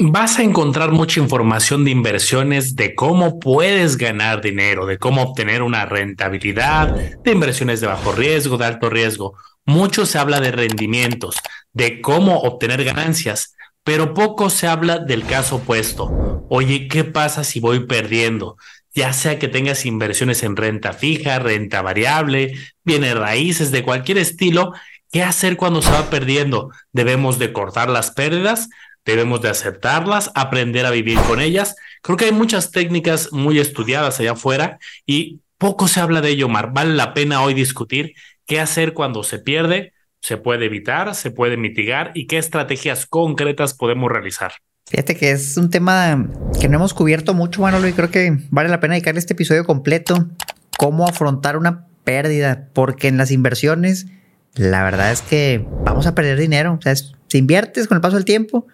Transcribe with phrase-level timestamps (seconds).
[0.00, 5.60] Vas a encontrar mucha información de inversiones, de cómo puedes ganar dinero, de cómo obtener
[5.60, 9.34] una rentabilidad, de inversiones de bajo riesgo, de alto riesgo.
[9.64, 11.34] Mucho se habla de rendimientos,
[11.72, 16.44] de cómo obtener ganancias, pero poco se habla del caso opuesto.
[16.48, 18.56] Oye, ¿qué pasa si voy perdiendo?
[18.94, 24.74] Ya sea que tengas inversiones en renta fija, renta variable, bienes raíces de cualquier estilo,
[25.10, 26.70] ¿qué hacer cuando se va perdiendo?
[26.92, 28.68] Debemos de cortar las pérdidas,
[29.08, 31.76] debemos de aceptarlas, aprender a vivir con ellas.
[32.02, 36.48] Creo que hay muchas técnicas muy estudiadas allá afuera y poco se habla de ello,
[36.48, 36.72] Mar.
[36.74, 38.12] Vale la pena hoy discutir
[38.46, 43.72] qué hacer cuando se pierde, se puede evitar, se puede mitigar y qué estrategias concretas
[43.72, 44.52] podemos realizar.
[44.86, 46.28] Fíjate que es un tema
[46.60, 49.64] que no hemos cubierto mucho, Manolo, y creo que vale la pena dedicarle este episodio
[49.64, 50.28] completo.
[50.78, 54.06] Cómo afrontar una pérdida, porque en las inversiones,
[54.54, 56.76] la verdad es que vamos a perder dinero.
[56.78, 58.66] O sea, si inviertes con el paso del tiempo,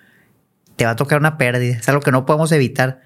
[0.77, 1.77] te va a tocar una pérdida.
[1.77, 3.02] Es algo que no podemos evitar.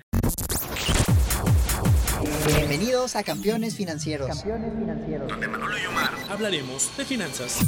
[2.47, 4.29] Bienvenidos a Campeones Financieros.
[4.29, 5.29] Campeones Financieros.
[5.29, 7.59] Donde Manolo y Omar hablaremos de finanzas.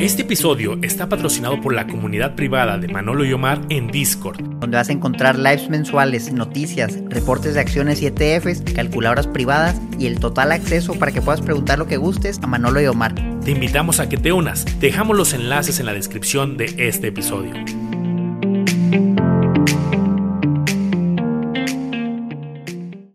[0.00, 4.78] Este episodio está patrocinado por la comunidad privada de Manolo y Omar en Discord, donde
[4.78, 10.18] vas a encontrar lives mensuales, noticias, reportes de acciones y ETFs, calculadoras privadas y el
[10.18, 13.14] total acceso para que puedas preguntar lo que gustes a Manolo y Omar.
[13.44, 14.66] Te invitamos a que te unas.
[14.80, 17.52] Dejamos los enlaces en la descripción de este episodio.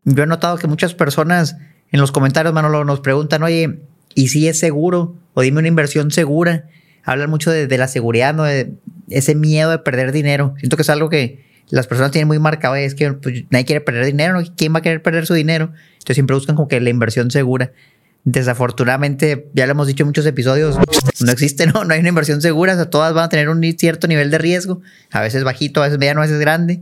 [0.04, 1.58] Yo he notado que muchas personas
[1.92, 3.82] en los comentarios, Manolo, nos preguntan, oye,
[4.14, 5.16] ¿y si es seguro?
[5.34, 6.66] O dime una inversión segura
[7.06, 8.44] hablan mucho de, la seguridad, ¿no?
[8.44, 8.74] De
[9.10, 10.56] ese miedo de perder dinero.
[10.58, 13.82] Siento que es algo que las personas tienen muy marcado, es que pues, nadie quiere
[13.82, 14.42] perder dinero.
[14.58, 15.72] ¿Quién va a querer perder su dinero?
[15.94, 17.72] Entonces siempre buscan como que la inversión segura.
[18.26, 20.78] Desafortunadamente, ya lo hemos dicho en muchos episodios,
[21.20, 21.86] no existe, ¿no?
[21.86, 24.40] No hay una inversión segura, o sea, todas van a tener un cierto nivel de
[24.40, 24.82] riesgo,
[25.12, 26.82] a veces bajito, a veces mediano, a veces grande,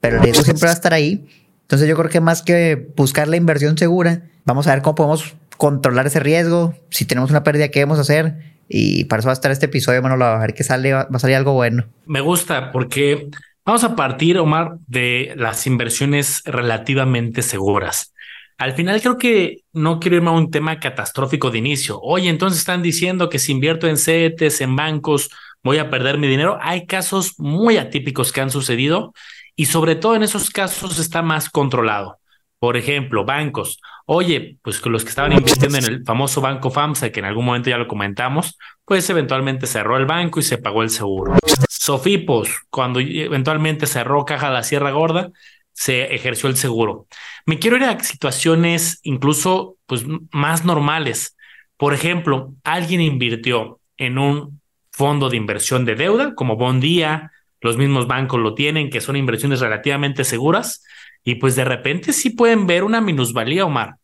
[0.00, 1.24] pero el riesgo siempre va a estar ahí.
[1.62, 5.36] Entonces yo creo que más que buscar la inversión segura, vamos a ver cómo podemos
[5.56, 9.34] controlar ese riesgo, si tenemos una pérdida, qué debemos hacer y para eso va a
[9.34, 11.86] estar este episodio, bueno, a ver que sale, va a salir algo bueno.
[12.06, 13.28] Me gusta porque
[13.64, 18.12] vamos a partir, Omar, de las inversiones relativamente seguras.
[18.58, 22.00] Al final creo que no quiero irme a un tema catastrófico de inicio.
[22.00, 25.30] Oye, entonces están diciendo que si invierto en CETES, en bancos,
[25.62, 26.58] voy a perder mi dinero.
[26.60, 29.12] Hay casos muy atípicos que han sucedido
[29.56, 32.18] y sobre todo en esos casos está más controlado.
[32.58, 33.80] Por ejemplo, bancos.
[34.06, 37.70] Oye, pues los que estaban invirtiendo en el famoso banco FAMSA, que en algún momento
[37.70, 41.34] ya lo comentamos, pues eventualmente cerró el banco y se pagó el seguro.
[41.68, 45.30] Sofipos, cuando eventualmente cerró Caja la Sierra Gorda,
[45.72, 47.06] se ejerció el seguro.
[47.46, 51.36] Me quiero ir a situaciones incluso pues, más normales.
[51.76, 54.60] Por ejemplo, alguien invirtió en un
[54.90, 59.60] fondo de inversión de deuda, como Bondía, los mismos bancos lo tienen, que son inversiones
[59.60, 60.84] relativamente seguras,
[61.24, 63.96] y pues de repente sí pueden ver una minusvalía, Omar.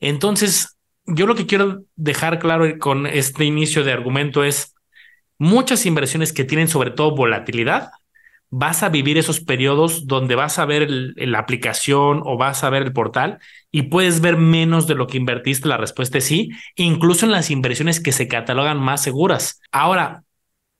[0.00, 4.74] Entonces, yo lo que quiero dejar claro con este inicio de argumento es
[5.38, 7.90] muchas inversiones que tienen sobre todo volatilidad,
[8.50, 12.82] vas a vivir esos periodos donde vas a ver la aplicación o vas a ver
[12.82, 13.38] el portal
[13.70, 15.68] y puedes ver menos de lo que invertiste.
[15.68, 19.60] La respuesta es sí, incluso en las inversiones que se catalogan más seguras.
[19.72, 20.24] Ahora,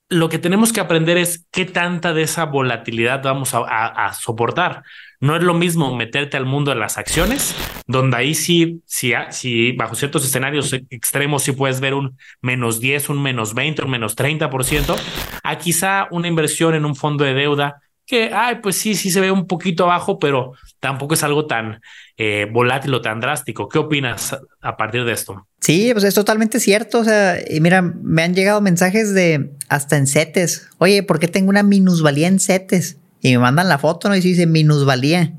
[0.08, 4.84] lo que tenemos que aprender es qué tanta de esa volatilidad vamos a soportar.
[5.24, 7.54] No es lo mismo meterte al mundo de las acciones,
[7.86, 13.22] donde ahí sí, sí, bajo ciertos escenarios extremos sí puedes ver un menos 10, un
[13.22, 14.94] menos 20, un menos 30%,
[15.42, 19.18] a quizá una inversión en un fondo de deuda que, ay, pues sí, sí se
[19.22, 21.80] ve un poquito abajo, pero tampoco es algo tan
[22.18, 23.66] eh, volátil o tan drástico.
[23.66, 25.46] ¿Qué opinas a partir de esto?
[25.58, 26.98] Sí, pues es totalmente cierto.
[26.98, 30.68] O sea, y mira, me han llegado mensajes de hasta en CETES.
[30.76, 32.98] Oye, ¿por qué tengo una minusvalía en CETES?
[33.24, 34.16] Y me mandan la foto, ¿no?
[34.16, 35.32] Y dice minusvalía.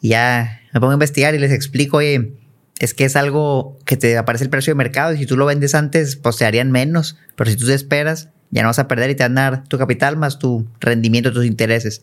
[0.00, 2.32] Y ya me pongo a investigar y les explico, oye,
[2.80, 5.46] es que es algo que te aparece el precio de mercado y si tú lo
[5.46, 7.16] vendes antes, pues te harían menos.
[7.36, 9.68] Pero si tú te esperas, ya no vas a perder y te van a dar
[9.68, 12.02] tu capital más tu rendimiento, tus intereses.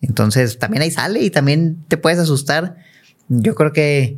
[0.00, 2.76] Entonces también ahí sale y también te puedes asustar.
[3.28, 4.16] Yo creo que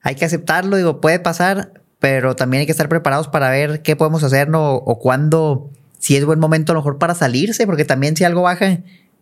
[0.00, 3.94] hay que aceptarlo, digo, puede pasar, pero también hay que estar preparados para ver qué
[3.94, 4.72] podemos hacer ¿no?
[4.72, 8.40] o cuándo, si es buen momento a lo mejor para salirse, porque también si algo
[8.40, 8.78] baja,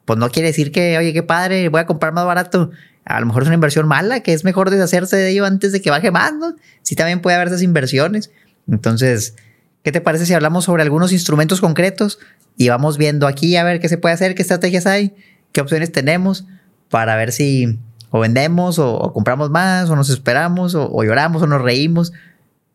[0.06, 2.70] pues no quiere decir que, oye, qué padre, voy a comprar más barato.
[3.04, 5.82] A lo mejor es una inversión mala, que es mejor deshacerse de ello antes de
[5.82, 6.56] que baje más, ¿no?
[6.82, 8.30] Sí, también puede haber esas inversiones.
[8.70, 9.34] Entonces,
[9.82, 12.20] ¿qué te parece si hablamos sobre algunos instrumentos concretos
[12.56, 15.14] y vamos viendo aquí a ver qué se puede hacer, qué estrategias hay,
[15.52, 16.46] qué opciones tenemos
[16.88, 17.78] para ver si
[18.10, 22.12] o vendemos o, compramos más o nos esperamos o, lloramos o nos reímos?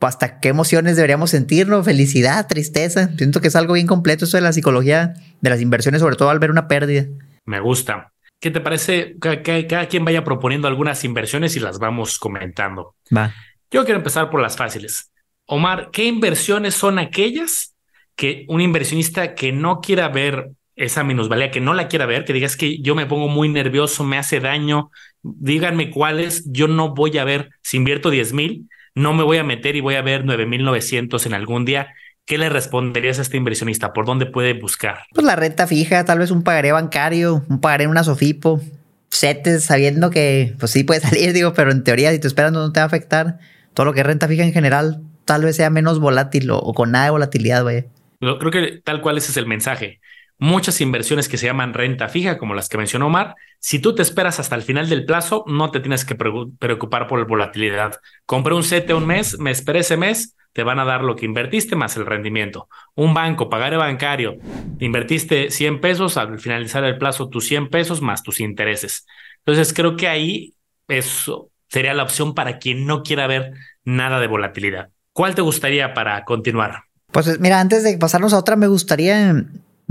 [0.07, 3.09] Hasta qué emociones deberíamos sentirnos, felicidad, tristeza.
[3.17, 6.29] Siento que es algo bien completo eso de la psicología de las inversiones, sobre todo
[6.29, 7.05] al ver una pérdida.
[7.45, 8.11] Me gusta.
[8.39, 12.95] ¿Qué te parece que, cada quien vaya proponiendo algunas inversiones y las vamos comentando?
[13.15, 13.33] Va.
[13.69, 15.11] Yo quiero empezar por las fáciles.
[15.45, 17.75] Omar, ¿qué inversiones son aquellas
[18.15, 22.33] que un inversionista que no quiera ver esa minusvalía, que no la quiera ver, que
[22.33, 24.89] digas que yo me pongo muy nervioso, me hace daño,
[25.21, 29.43] díganme cuáles, yo no voy a ver, si invierto 10 mil, no me voy a
[29.43, 31.93] meter y voy a ver 9.900 en algún día.
[32.25, 33.93] ¿Qué le responderías a este inversionista?
[33.93, 34.99] ¿Por dónde puede buscar?
[35.13, 38.61] Pues la renta fija, tal vez un pagaré bancario, un pagaré en una Sofipo,
[39.09, 42.71] setes sabiendo que pues sí puede salir, digo, pero en teoría si te esperas no
[42.71, 43.39] te va a afectar.
[43.73, 46.91] Todo lo que es renta fija en general tal vez sea menos volátil o, con
[46.91, 47.85] nada de volatilidad, vaya.
[48.19, 50.00] Creo que tal cual ese es el mensaje
[50.41, 53.35] muchas inversiones que se llaman renta fija, como las que mencionó Omar.
[53.59, 57.19] Si tú te esperas hasta el final del plazo, no te tienes que preocupar por
[57.19, 57.97] la volatilidad.
[58.25, 61.27] Compré un CETE un mes, me esperé ese mes, te van a dar lo que
[61.27, 62.67] invertiste más el rendimiento.
[62.95, 64.37] Un banco, pagar el bancario,
[64.79, 69.05] invertiste 100 pesos, al finalizar el plazo tus 100 pesos más tus intereses.
[69.45, 70.55] Entonces creo que ahí
[70.87, 73.53] eso sería la opción para quien no quiera ver
[73.85, 74.89] nada de volatilidad.
[75.13, 76.85] ¿Cuál te gustaría para continuar?
[77.11, 79.35] Pues mira, antes de pasarnos a otra, me gustaría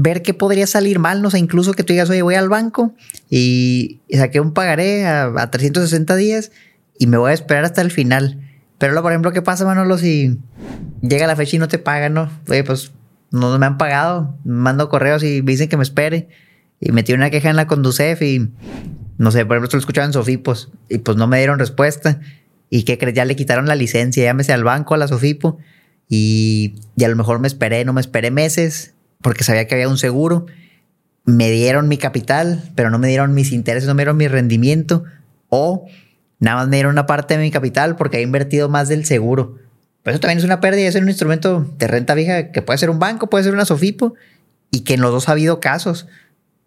[0.03, 2.95] ver qué podría salir mal, no sé, incluso que tú digas, oye, voy al banco
[3.29, 6.53] y, saqué un pagaré a, 360 días
[6.99, 8.41] y me voy a esperar hasta el final.
[8.79, 10.39] Pero luego, por ejemplo, ¿qué pasa, Manolo, si
[11.03, 12.31] llega la fecha y no te pagan, no?
[12.49, 12.93] Oye, pues
[13.31, 16.29] no me han pagado, mando correos y me dicen que me espere.
[16.81, 18.51] Y metí una queja en la Conducef y,
[19.19, 22.21] no sé, por ejemplo, esto lo escuchaba en Sofipos y pues no me dieron respuesta.
[22.71, 23.15] ¿Y qué crees?
[23.15, 25.59] Ya le quitaron la licencia, llámese al banco, a la Sofipo.
[26.09, 29.89] Y, y a lo mejor me esperé, no me esperé meses porque sabía que había
[29.89, 30.47] un seguro.
[31.25, 35.05] Me dieron mi capital, pero no me dieron mis intereses, no me dieron mi rendimiento.
[35.49, 35.87] O
[36.39, 39.59] nada más me dieron una parte de mi capital porque he invertido más del seguro.
[40.03, 42.91] Pero eso también es una pérdida, es un instrumento de renta fija que puede ser
[42.91, 44.15] un banco, puede ser una Sofipo,
[44.71, 46.07] y que en los dos ha habido casos.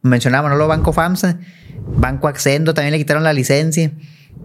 [0.02, 0.56] Mencionaba, ¿no?
[0.56, 1.40] Lo Banco FAMSA,
[1.98, 3.92] Banco Accendo también le quitaron la licencia,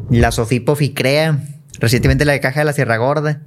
[0.09, 1.41] la Sofipo Ficrea,
[1.81, 3.43] recientemente la de Caja de la Sierra Gorda.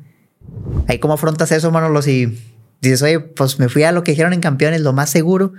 [0.87, 2.37] Ahí cómo afrontas eso, Manolo, si
[2.81, 5.53] dices, oye, pues me fui a lo que dijeron en campeones, lo más seguro,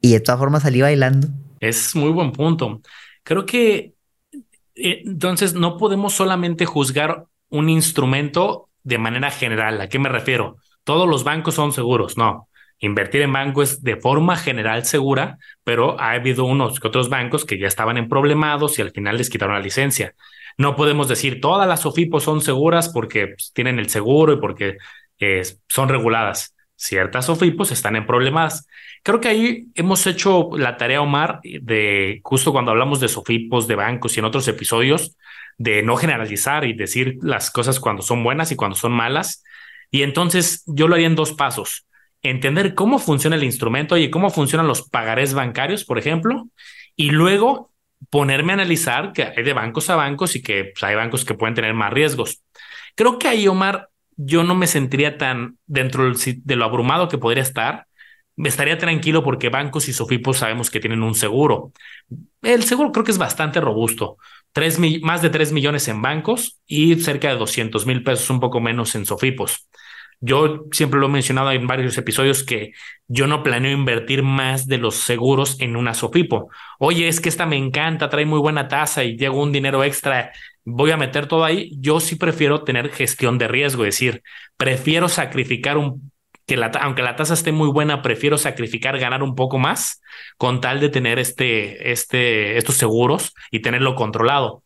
[0.00, 1.28] y de todas formas salí bailando.
[1.60, 2.82] Es muy buen punto.
[3.22, 3.94] Creo que
[4.74, 9.80] eh, entonces no podemos solamente juzgar un instrumento de manera general.
[9.80, 10.56] ¿A qué me refiero?
[10.82, 12.48] Todos los bancos son seguros, no.
[12.80, 17.44] Invertir en banco es de forma general segura, pero ha habido unos que otros bancos
[17.44, 20.14] que ya estaban en problemados y al final les quitaron la licencia.
[20.58, 24.76] No podemos decir todas las OFIPOS son seguras porque pues, tienen el seguro y porque
[25.18, 28.66] eh, son reguladas ciertas SOFIPOS están en problemas.
[29.02, 33.74] Creo que ahí hemos hecho la tarea, Omar, de justo cuando hablamos de SOFIPOS, de
[33.74, 35.16] bancos y en otros episodios,
[35.58, 39.44] de no generalizar y decir las cosas cuando son buenas y cuando son malas.
[39.90, 41.86] Y entonces yo lo haría en dos pasos.
[42.22, 46.48] Entender cómo funciona el instrumento y cómo funcionan los pagarés bancarios, por ejemplo,
[46.96, 47.70] y luego
[48.10, 51.34] ponerme a analizar que hay de bancos a bancos y que pues, hay bancos que
[51.34, 52.42] pueden tener más riesgos.
[52.94, 57.42] Creo que ahí, Omar, yo no me sentiría tan dentro de lo abrumado que podría
[57.42, 57.86] estar.
[58.36, 61.72] Me estaría tranquilo porque bancos y Sofipos sabemos que tienen un seguro.
[62.42, 64.16] El seguro creo que es bastante robusto.
[64.52, 68.60] Tres más de 3 millones en bancos y cerca de 200 mil pesos, un poco
[68.60, 69.68] menos en Sofipos.
[70.20, 72.72] Yo siempre lo he mencionado en varios episodios que
[73.08, 76.48] yo no planeo invertir más de los seguros en una Sofipo.
[76.78, 80.32] Oye, es que esta me encanta, trae muy buena tasa y llego un dinero extra
[80.64, 84.22] voy a meter todo ahí, yo sí prefiero tener gestión de riesgo, es decir,
[84.56, 86.10] prefiero sacrificar un
[86.46, 90.02] que la, aunque la tasa esté muy buena, prefiero sacrificar, ganar un poco más
[90.36, 94.62] con tal de tener este, este, estos seguros y tenerlo controlado.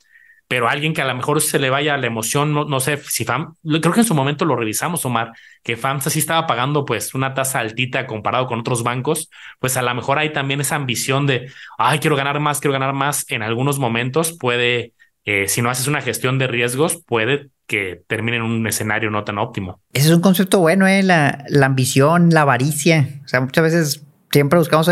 [0.49, 3.25] Pero alguien que a lo mejor se le vaya la emoción, no, no sé si
[3.25, 7.15] FAM, creo que en su momento lo revisamos, Omar, que FAMSA sí estaba pagando pues
[7.15, 11.27] una tasa altita comparado con otros bancos, pues a lo mejor hay también esa ambición
[11.27, 14.95] de, ay, quiero ganar más, quiero ganar más, en algunos momentos puede
[15.31, 19.25] eh, si no haces una gestión de riesgos, puede que termine en un escenario no
[19.25, 19.79] tan óptimo.
[19.93, 21.03] Ese es un concepto bueno, ¿eh?
[21.03, 23.21] la, ambición, la avaricia.
[23.27, 24.89] O sea, muchas veces siempre buscamos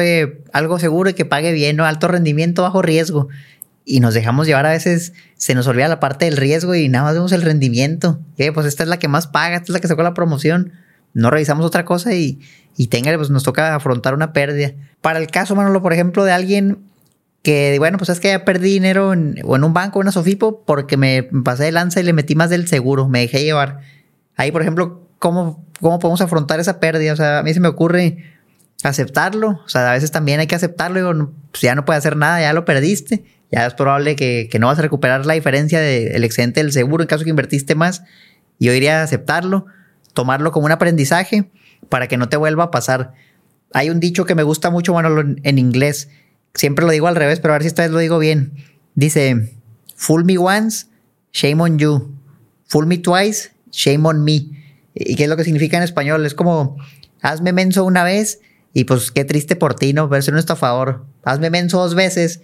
[0.53, 1.87] algo seguro y que pague bien, ¿no?
[1.87, 3.29] Alto rendimiento, bajo riesgo.
[3.87, 7.07] Y nos dejamos llevar a veces, se nos olvida la parte del riesgo y nada
[7.07, 8.21] más vemos el rendimiento.
[8.37, 10.75] Que pues esta es la que más paga, esta es la que sacó la promoción.
[11.15, 12.41] No revisamos otra cosa y,
[12.77, 14.75] y tenga, pues nos toca afrontar una pérdida.
[15.01, 16.85] Para el caso, Manolo, por ejemplo, de alguien
[17.47, 20.11] que bueno, pues es que ya perdí dinero en, o en un banco en una
[20.11, 23.83] Sofipo porque me pasé de lanza y le metí más del seguro, me dejé llevar.
[24.35, 27.13] Ahí, por ejemplo, ¿cómo, cómo podemos afrontar esa pérdida?
[27.13, 28.25] O sea, a mí se me ocurre
[28.83, 29.61] aceptarlo.
[29.65, 30.97] O sea, a veces también hay que aceptarlo.
[30.97, 33.23] Digo, pues ya no puede hacer nada, ya lo perdiste.
[33.53, 37.05] Ya es probable que, que no vas a recuperar la diferencia del excedente del seguro
[37.05, 38.03] en caso que invertiste más.
[38.59, 39.67] Yo iría a aceptarlo,
[40.15, 41.49] tomarlo como un aprendizaje
[41.89, 43.13] para que no te vuelva a pasar.
[43.73, 46.09] Hay un dicho que me gusta mucho, bueno, en inglés.
[46.57, 48.53] Siempre lo digo al revés, pero a ver si esta vez lo digo bien.
[48.95, 49.55] Dice,
[49.95, 50.87] fool me once,
[51.33, 52.15] shame on you.
[52.67, 54.49] Fool me twice, shame on me.
[54.95, 56.25] ¿Y qué es lo que significa en español?
[56.25, 56.77] Es como,
[57.21, 58.41] hazme menso una vez
[58.73, 60.09] y pues qué triste por ti, ¿no?
[60.09, 61.05] No está a favor.
[61.23, 62.41] Hazme menso dos veces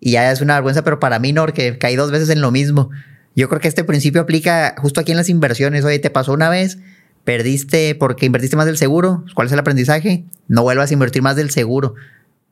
[0.00, 2.50] y ya es una vergüenza, pero para mí no, porque caí dos veces en lo
[2.50, 2.90] mismo.
[3.34, 5.84] Yo creo que este principio aplica justo aquí en las inversiones.
[5.84, 6.78] Oye, te pasó una vez,
[7.24, 9.24] perdiste porque invertiste más del seguro.
[9.34, 10.24] ¿Cuál es el aprendizaje?
[10.48, 11.94] No vuelvas a invertir más del seguro.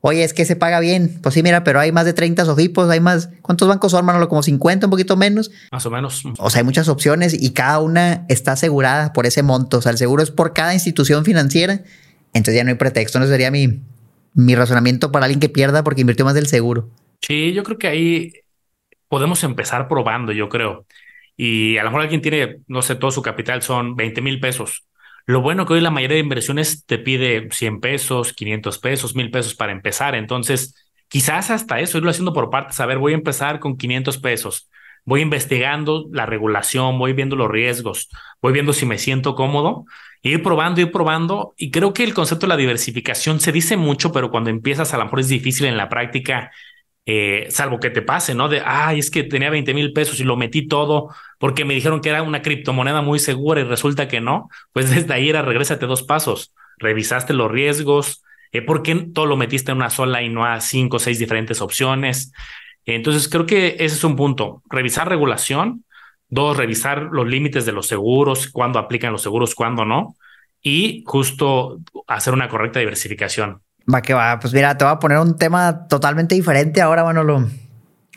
[0.06, 1.18] Oye, es que se paga bien.
[1.22, 3.30] Pues sí, mira, pero hay más de 30 sofipos, hay más.
[3.40, 4.28] ¿Cuántos bancos son, Manolo?
[4.28, 5.50] Como 50, un poquito menos.
[5.72, 6.22] Más o menos.
[6.36, 9.78] O sea, hay muchas opciones y cada una está asegurada por ese monto.
[9.78, 11.84] O sea, el seguro es por cada institución financiera.
[12.34, 13.18] Entonces ya no hay pretexto.
[13.18, 13.80] No sería mi,
[14.34, 16.90] mi razonamiento para alguien que pierda porque invirtió más del seguro.
[17.22, 18.32] Sí, yo creo que ahí
[19.08, 20.84] podemos empezar probando, yo creo.
[21.34, 24.84] Y a lo mejor alguien tiene, no sé, todo su capital son 20 mil pesos.
[25.26, 29.30] Lo bueno que hoy la mayoría de inversiones te pide 100 pesos, 500 pesos, 1000
[29.30, 30.14] pesos para empezar.
[30.14, 30.74] Entonces,
[31.08, 32.78] quizás hasta eso, irlo haciendo por partes.
[32.80, 34.68] A ver, voy a empezar con 500 pesos.
[35.06, 38.08] Voy investigando la regulación, voy viendo los riesgos,
[38.40, 39.84] voy viendo si me siento cómodo,
[40.22, 41.54] ir probando, ir probando.
[41.56, 44.98] Y creo que el concepto de la diversificación se dice mucho, pero cuando empiezas a
[44.98, 46.50] lo mejor es difícil en la práctica
[47.06, 48.48] eh, salvo que te pase, ¿no?
[48.48, 52.00] De, ay, es que tenía 20 mil pesos y lo metí todo porque me dijeron
[52.00, 54.48] que era una criptomoneda muy segura y resulta que no.
[54.72, 56.54] Pues desde ahí era regrésate dos pasos.
[56.78, 60.60] Revisaste los riesgos, eh, ¿por qué todo lo metiste en una sola y no a
[60.60, 62.32] cinco o seis diferentes opciones?
[62.86, 64.62] Entonces creo que ese es un punto.
[64.70, 65.84] Revisar regulación.
[66.28, 70.16] Dos, revisar los límites de los seguros, cuándo aplican los seguros, cuándo no.
[70.62, 73.63] Y justo hacer una correcta diversificación.
[73.92, 77.22] Va que va, pues mira, te voy a poner un tema totalmente diferente ahora, bueno,
[77.22, 77.46] lo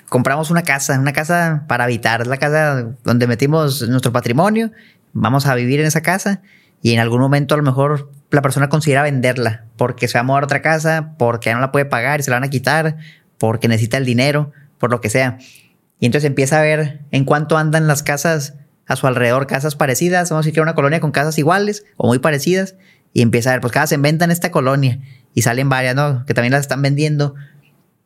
[0.09, 4.71] compramos una casa, una casa para habitar, es la casa donde metimos nuestro patrimonio,
[5.13, 6.41] vamos a vivir en esa casa
[6.81, 10.23] y en algún momento a lo mejor la persona considera venderla porque se va a
[10.23, 12.97] mudar a otra casa, porque no la puede pagar y se la van a quitar,
[13.37, 15.37] porque necesita el dinero, por lo que sea.
[15.99, 18.55] Y entonces empieza a ver en cuánto andan las casas
[18.85, 22.07] a su alrededor, casas parecidas, vamos a decir que una colonia con casas iguales o
[22.07, 22.75] muy parecidas,
[23.13, 24.99] y empieza a ver, pues cada se en venta en esta colonia
[25.37, 26.25] y salen varias, ¿no?
[26.25, 27.35] Que también las están vendiendo.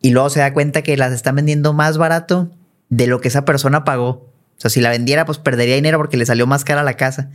[0.01, 2.51] Y luego se da cuenta que las están vendiendo más barato
[2.89, 4.09] de lo que esa persona pagó.
[4.09, 7.31] O sea, si la vendiera, pues perdería dinero porque le salió más cara la casa.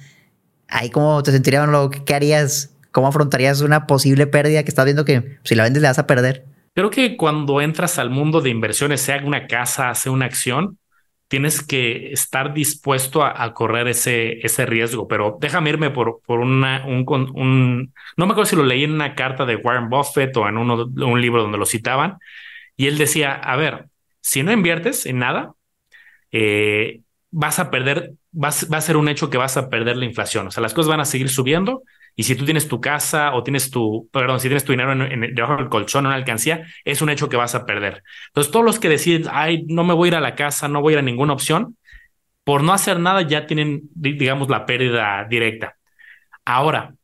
[0.69, 1.67] Ahí cómo te sentirías,
[2.05, 2.75] ¿qué harías?
[2.93, 6.07] ¿Cómo afrontarías una posible pérdida que estás viendo que si la vendes le vas a
[6.07, 6.45] perder?
[6.75, 10.77] Creo que cuando entras al mundo de inversiones, sea una casa, sea una acción,
[11.29, 15.09] tienes que estar dispuesto a, correr ese, ese riesgo.
[15.09, 19.15] Pero déjame irme por, por una, un, no me acuerdo si lo leí en una
[19.15, 22.19] carta de Warren Buffett o en uno, un libro donde lo citaban,
[22.77, 23.87] y él decía, a ver,
[24.21, 25.53] si no inviertes en nada,
[26.31, 30.05] eh, vas a perder, vas, va a ser un hecho que vas a perder la
[30.05, 30.49] inflación.
[30.49, 31.83] O sea, las cosas van a seguir subiendo
[32.19, 35.35] y si tú tienes tu casa o tienes tu, perdón, si tienes tu dinero en,
[35.35, 38.03] debajo del colchón o en una alcancía, es un hecho que vas a perder.
[38.29, 40.81] Entonces, todos los que deciden, ay, no me voy a ir a la casa, no
[40.81, 41.77] voy a ir a ninguna opción,
[42.43, 45.77] por no hacer nada ya tienen, digamos, la pérdida directa.
[46.47, 46.95] Ahora,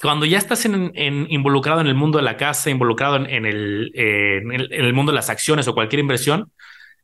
[0.00, 0.92] cuando ya estás en,
[1.28, 5.28] involucrado en el mundo de la casa, involucrado en, el, en, el, mundo de las
[5.28, 6.52] acciones o cualquier inversión,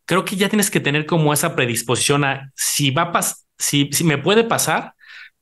[0.07, 3.23] creo que ya tienes que tener como esa predisposición a si va a
[3.59, 4.95] si, si me puede pasar,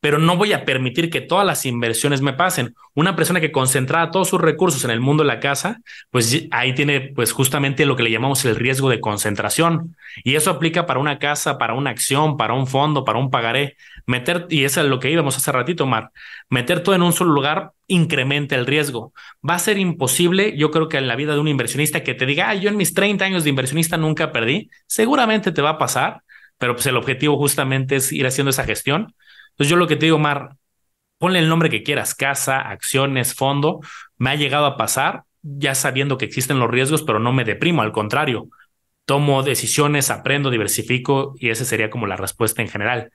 [0.02, 2.74] pero no voy a permitir que todas las inversiones me pasen.
[2.92, 5.80] Una persona que concentra todos sus recursos en el mundo de la casa,
[6.10, 9.94] pues ahí tiene pues justamente lo que le llamamos el riesgo de concentración.
[10.24, 13.76] Y eso aplica para una casa, para una acción, para un fondo, para un pagaré.
[14.04, 16.10] Meter, y eso es lo que íbamos hace ratito, Mar,
[16.50, 19.12] meter todo en un solo lugar incrementa el riesgo.
[19.48, 22.26] Va a ser imposible, yo creo que en la vida de un inversionista que te
[22.26, 26.22] diga, yo en mis 30 años de inversionista nunca perdí, seguramente te va a pasar,
[26.58, 29.14] pero pues el objetivo justamente es ir haciendo esa gestión
[29.52, 30.56] entonces yo lo que te digo, Mar,
[31.18, 33.80] ponle el nombre que quieras, casa, acciones, fondo,
[34.18, 37.82] me ha llegado a pasar ya sabiendo que existen los riesgos, pero no me deprimo,
[37.82, 38.48] al contrario,
[39.04, 43.10] tomo decisiones, aprendo, diversifico y esa sería como la respuesta en general.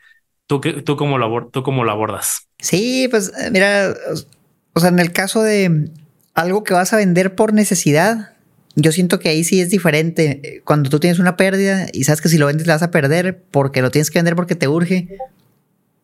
[0.46, 2.48] ¿Tú, tú, cómo, lo, tú cómo lo abordas?
[2.60, 3.94] Sí, pues eh, mira,
[4.74, 5.90] o sea, en el caso de
[6.34, 8.34] algo que vas a vender por necesidad,
[8.76, 10.62] yo siento que ahí sí es diferente.
[10.64, 13.42] Cuando tú tienes una pérdida y sabes que si lo vendes le vas a perder
[13.52, 15.18] porque lo tienes que vender porque te urge,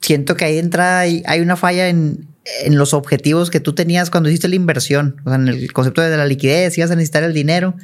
[0.03, 2.27] siento que ahí entra, hay, una falla en,
[2.65, 6.01] en, los objetivos que tú tenías cuando hiciste la inversión, o sea, en el concepto
[6.01, 7.75] de la liquidez, ibas a necesitar el dinero,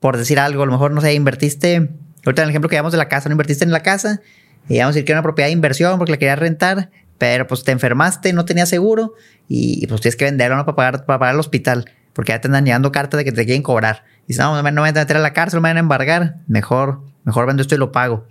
[0.00, 1.90] por decir algo, a lo mejor, no sé, invertiste,
[2.26, 4.20] ahorita en el ejemplo que llevamos de la casa, no invertiste en la casa,
[4.68, 7.46] y vamos a decir que era una propiedad de inversión porque la querías rentar, pero
[7.46, 9.14] pues te enfermaste, no tenías seguro,
[9.48, 12.90] y, pues tienes que venderlo para, pagar, para el hospital, porque ya te andan llegando
[12.90, 14.04] cartas de que te quieren cobrar.
[14.26, 17.02] Y no, no me van a meter a la cárcel, me van a embargar, mejor,
[17.24, 18.26] mejor vendo esto y lo pago.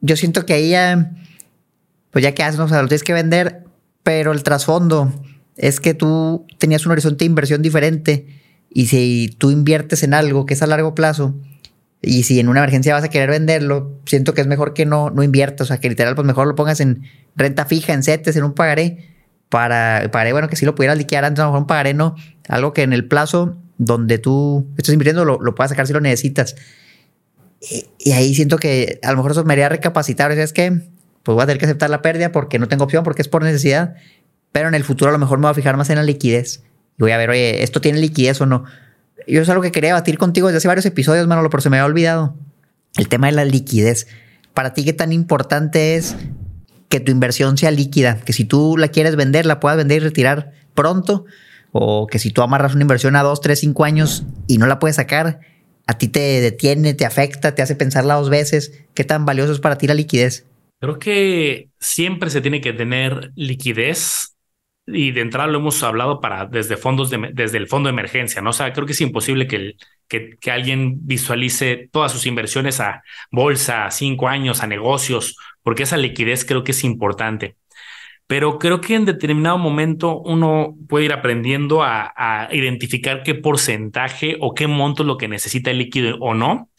[0.00, 1.12] Yo siento que ahí ya
[2.14, 3.64] pues ya que haces, o sea, lo tienes que vender,
[4.04, 5.12] pero el trasfondo
[5.56, 8.28] es que tú tenías un horizonte de inversión diferente
[8.70, 11.34] y si tú inviertes en algo que es a largo plazo
[12.00, 15.10] y si en una emergencia vas a querer venderlo, siento que es mejor que no,
[15.10, 17.02] no inviertas, o sea, que literal, pues mejor lo pongas en
[17.34, 19.10] renta fija, en CETES, en un pagaré,
[19.48, 22.14] para, pagaré, bueno, que si lo pudieras liquidar antes, a lo mejor un pagaré no,
[22.48, 26.00] algo que en el plazo donde tú estás invirtiendo lo, lo puedas sacar si lo
[26.00, 26.54] necesitas.
[27.98, 30.93] Y, ahí siento que a lo mejor eso me haría recapacitar, es que
[31.24, 33.42] pues voy a tener que aceptar la pérdida porque no tengo opción, porque es por
[33.42, 33.94] necesidad,
[34.52, 36.62] pero en el futuro a lo mejor me voy a fijar más en la liquidez.
[36.98, 38.64] Y voy a ver, oye, ¿esto tiene liquidez o no?
[39.26, 41.78] Yo es algo que quería debatir contigo desde hace varios episodios, Manolo, pero se me
[41.78, 42.36] había olvidado.
[42.96, 44.06] El tema de la liquidez.
[44.52, 46.14] Para ti, ¿qué tan importante es
[46.88, 48.20] que tu inversión sea líquida?
[48.20, 51.24] Que si tú la quieres vender, la puedas vender y retirar pronto.
[51.72, 54.78] O que si tú amarras una inversión a dos, tres, cinco años y no la
[54.78, 55.40] puedes sacar,
[55.86, 58.72] a ti te detiene, te afecta, te hace pensarla dos veces.
[58.94, 60.44] ¿Qué tan valioso es para ti la liquidez?
[60.84, 64.36] Creo que siempre se tiene que tener liquidez
[64.86, 68.42] y de entrada lo hemos hablado para desde fondos de, desde el fondo de emergencia,
[68.42, 68.50] ¿no?
[68.50, 69.76] O sea, creo que es imposible que,
[70.08, 75.96] que, alguien visualice todas sus inversiones a bolsa, a cinco años, a negocios, porque esa
[75.96, 77.56] liquidez creo que es importante
[78.26, 84.54] pero creo que en determinado momento uno puede ir aprendiendo a, identificar qué porcentaje o
[84.54, 86.70] qué monto es lo que necesita el líquido o no.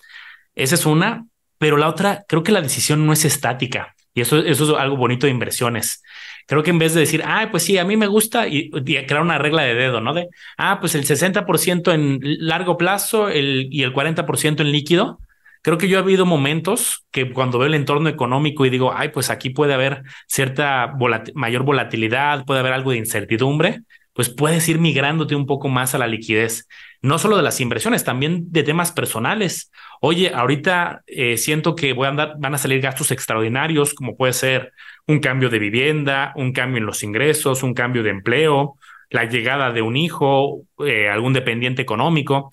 [0.56, 1.26] Esa es una,
[1.58, 4.98] pero la otra, creo que la decisión no es estática y eso, eso es algo
[4.98, 6.02] bonito de inversiones.
[6.48, 9.22] Creo que en vez de decir, ah, pues sí, a mí me gusta y, crear
[9.22, 10.14] una regla de dedo, ¿no?
[10.14, 15.20] De, ah, pues el 60% en largo plazo el, y el 40% en líquido,
[15.66, 19.10] Creo que yo he habido momentos que cuando veo el entorno económico y digo, ay,
[19.10, 20.94] pues aquí puede haber cierta
[21.34, 23.82] mayor volatilidad, puede haber algo de incertidumbre,
[24.16, 26.68] pues puedes ir migrándote un poco más a la liquidez,
[27.02, 29.72] no solo de las inversiones, también de temas personales.
[30.00, 34.32] Oye, ahorita eh, siento que voy a andar, van a salir gastos extraordinarios, como puede
[34.32, 34.72] ser
[35.06, 38.78] un cambio de vivienda, un cambio en los ingresos, un cambio de empleo,
[39.10, 42.50] la llegada de un hijo, eh, algún dependiente económico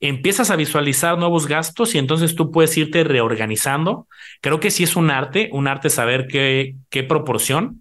[0.00, 4.08] empiezas a visualizar nuevos gastos y entonces tú puedes irte reorganizando.
[4.40, 7.79] Creo que sí es un arte, un arte saber qué, qué proporción.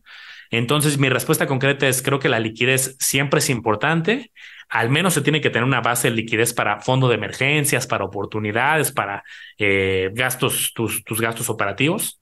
[0.49, 4.31] Entonces, mi respuesta concreta es, creo que la liquidez siempre es importante.
[4.69, 8.05] Al menos se tiene que tener una base de liquidez para fondo de emergencias, para
[8.05, 9.23] oportunidades, para
[9.57, 12.21] eh, gastos, tus, gastos operativos.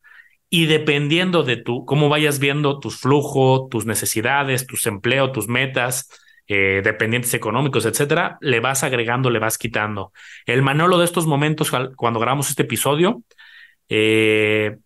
[0.49, 6.09] Y dependiendo de tu, cómo vayas viendo tus flujos, tus necesidades, tus empleos, tus metas,
[6.47, 10.13] eh, dependientes económicos, etcétera, le vas agregando, le vas quitando.
[10.45, 13.23] El Manolo de estos momentos, cuando grabamos este episodio,
[13.89, 14.77] eh,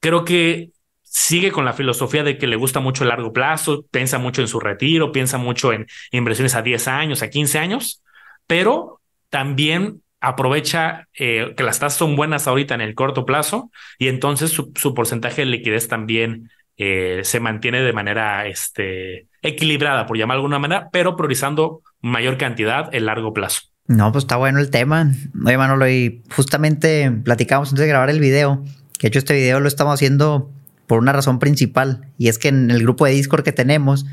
[0.00, 0.70] creo que
[1.12, 4.48] sigue con la filosofía de que le gusta mucho el largo plazo, piensa mucho en
[4.48, 8.00] su retiro, piensa mucho en inversiones a 10 años, a 15 años,
[8.46, 14.06] pero también aprovecha eh, que las tasas son buenas ahorita en el corto plazo y
[14.06, 20.36] entonces su, porcentaje de liquidez también eh, se mantiene de manera este, equilibrada, por llamar
[20.36, 23.62] de alguna manera, pero priorizando mayor cantidad en largo plazo.
[23.88, 25.10] No, pues está bueno el tema.
[25.44, 28.62] Oye, Manolo, y justamente platicamos antes de grabar el video,
[28.96, 30.52] que de hecho este video lo estamos haciendo
[30.90, 34.06] por una razón principal, y es que en el grupo de Discord que tenemos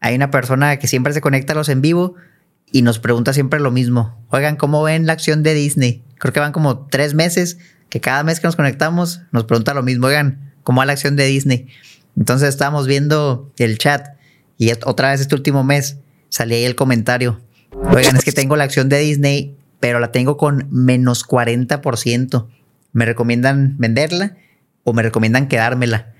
[0.00, 2.16] hay una persona que siempre se conecta a los en vivo
[2.72, 4.20] y nos pregunta siempre lo mismo.
[4.30, 6.02] Oigan, ¿cómo ven la acción de Disney?
[6.18, 7.58] Creo que van como tres meses
[7.90, 10.08] que cada mes que nos conectamos nos pregunta lo mismo.
[10.08, 11.68] Oigan, ¿cómo va la acción de Disney?
[12.16, 14.16] Entonces estábamos viendo el chat
[14.58, 17.40] y otra vez este último mes salía ahí el comentario.
[17.94, 22.48] Oigan, es que tengo la acción de Disney, pero la tengo con menos 40%.
[22.92, 24.34] ¿Me recomiendan venderla
[24.86, 26.14] o me recomiendan quedármela?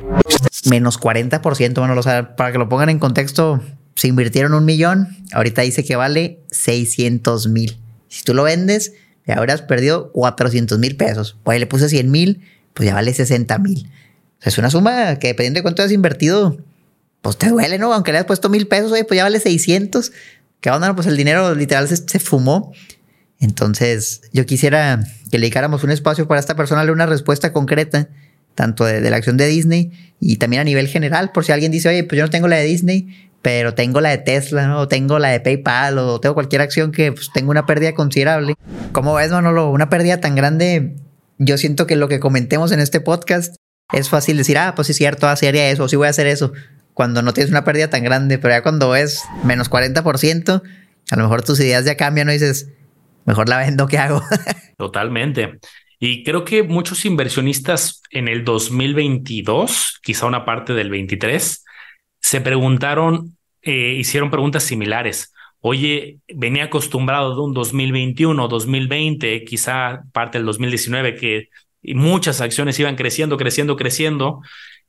[0.68, 3.62] Menos 40%, bueno, o sea, para que lo pongan en contexto,
[3.94, 7.78] se invirtieron un millón, ahorita dice que vale 600 mil.
[8.08, 8.92] Si tú lo vendes,
[9.26, 11.38] ya habrás perdido 400 mil pesos.
[11.42, 12.42] Pues le puse 100 mil,
[12.74, 13.88] pues ya vale 60 mil
[14.42, 16.56] es una suma que dependiendo de cuánto has invertido,
[17.20, 17.92] pues te duele, ¿no?
[17.92, 20.12] Aunque le has puesto mil pesos, oye, pues ya vale 600.
[20.60, 20.94] ¿Qué onda?
[20.94, 22.72] Pues el dinero literal se, fumó.
[23.40, 25.00] Entonces, yo quisiera
[25.30, 28.08] que le dedicáramos un espacio para esta persona, darle una respuesta concreta,
[28.56, 31.88] tanto de, la acción de Disney y también a nivel general, por si alguien dice,
[31.88, 34.80] oye, pues yo no tengo la de Disney, pero tengo la de Tesla, ¿no?
[34.80, 38.54] o tengo la de PayPal, o tengo cualquier acción que pues, tenga una pérdida considerable.
[38.90, 39.70] ¿Cómo ves, Manolo?
[39.70, 40.96] Una pérdida tan grande,
[41.38, 43.54] yo siento que lo que comentemos en este podcast
[43.92, 46.26] es fácil decir, ah, pues sí es cierto, así haría eso, sí voy a hacer
[46.26, 46.52] eso,
[46.92, 50.62] cuando no tienes una pérdida tan grande, pero ya cuando es menos 40%,
[51.10, 52.32] a lo mejor tus ideas ya cambian, ¿no?
[52.32, 52.70] dices,
[53.26, 54.22] mejor la vendo, ¿qué hago?
[54.78, 55.60] Totalmente.
[55.98, 61.64] Y creo que muchos inversionistas en el 2022, quizá una parte del 23,
[62.20, 65.32] se preguntaron, eh, hicieron preguntas similares.
[65.60, 71.48] Oye, venía acostumbrado de un 2021, 2020, quizá parte del 2019, que
[71.94, 74.40] muchas acciones iban creciendo, creciendo, creciendo.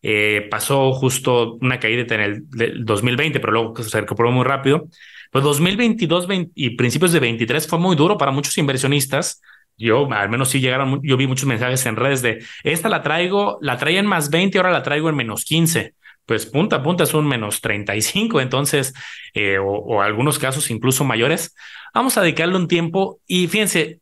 [0.04, 4.88] eh, pasó justo una caída en el 2020, pero luego se recuperó muy rápido.
[5.32, 9.42] Pues 2022 y principios de 23 fue muy duro para muchos inversionistas.
[9.78, 13.60] Yo, al menos sí llegaron, yo vi muchos mensajes en redes de esta la traigo,
[13.62, 15.94] la traía en más 20, ahora la traigo en menos 15
[16.28, 18.94] pues punta a punta es un menos 35, entonces,
[19.34, 21.56] eh, o, algunos casos incluso mayores.
[21.94, 24.02] Vamos a dedicarle un tiempo y fíjense,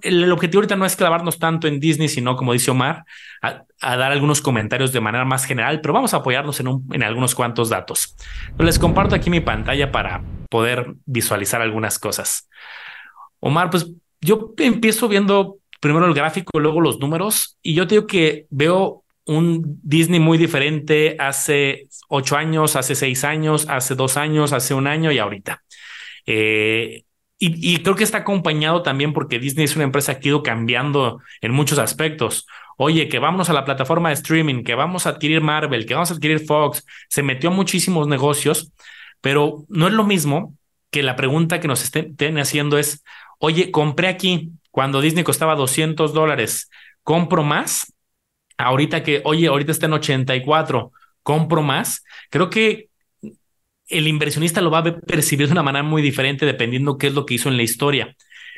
[0.00, 3.04] el, objetivo ahorita no es clavarnos tanto en Disney, sino, como dice Omar,
[3.42, 7.34] a, dar algunos comentarios de manera más general, pero vamos a apoyarnos en, en algunos
[7.34, 8.16] cuantos datos.
[8.58, 12.48] Les comparto aquí mi pantalla para poder visualizar algunas cosas.
[13.38, 18.06] Omar, pues yo empiezo viendo primero el gráfico, luego los números, y yo te digo
[18.06, 24.52] que veo un Disney muy diferente hace ocho años, hace seis años, hace dos años,
[24.52, 25.62] hace un año y ahorita.
[26.26, 27.04] Eh,
[27.38, 31.20] y, creo que está acompañado también porque Disney es una empresa que ha ido cambiando
[31.42, 32.46] en muchos aspectos.
[32.78, 36.10] Oye, que vamos a la plataforma de streaming, que vamos a adquirir Marvel, que vamos
[36.10, 38.72] a adquirir Fox, se metió muchísimos negocios,
[39.20, 40.54] pero no es lo mismo
[40.90, 43.04] que la pregunta que nos estén haciendo es,
[43.38, 46.70] oye, compré aquí cuando Disney costaba 200 dólares,
[47.02, 47.92] ¿compro más?
[48.58, 52.88] ahorita que, oye, ahorita está en 84, compro más, creo que
[53.88, 57.24] el inversionista lo va a percibir de una manera muy diferente dependiendo qué es lo
[57.24, 58.16] que hizo en la historia.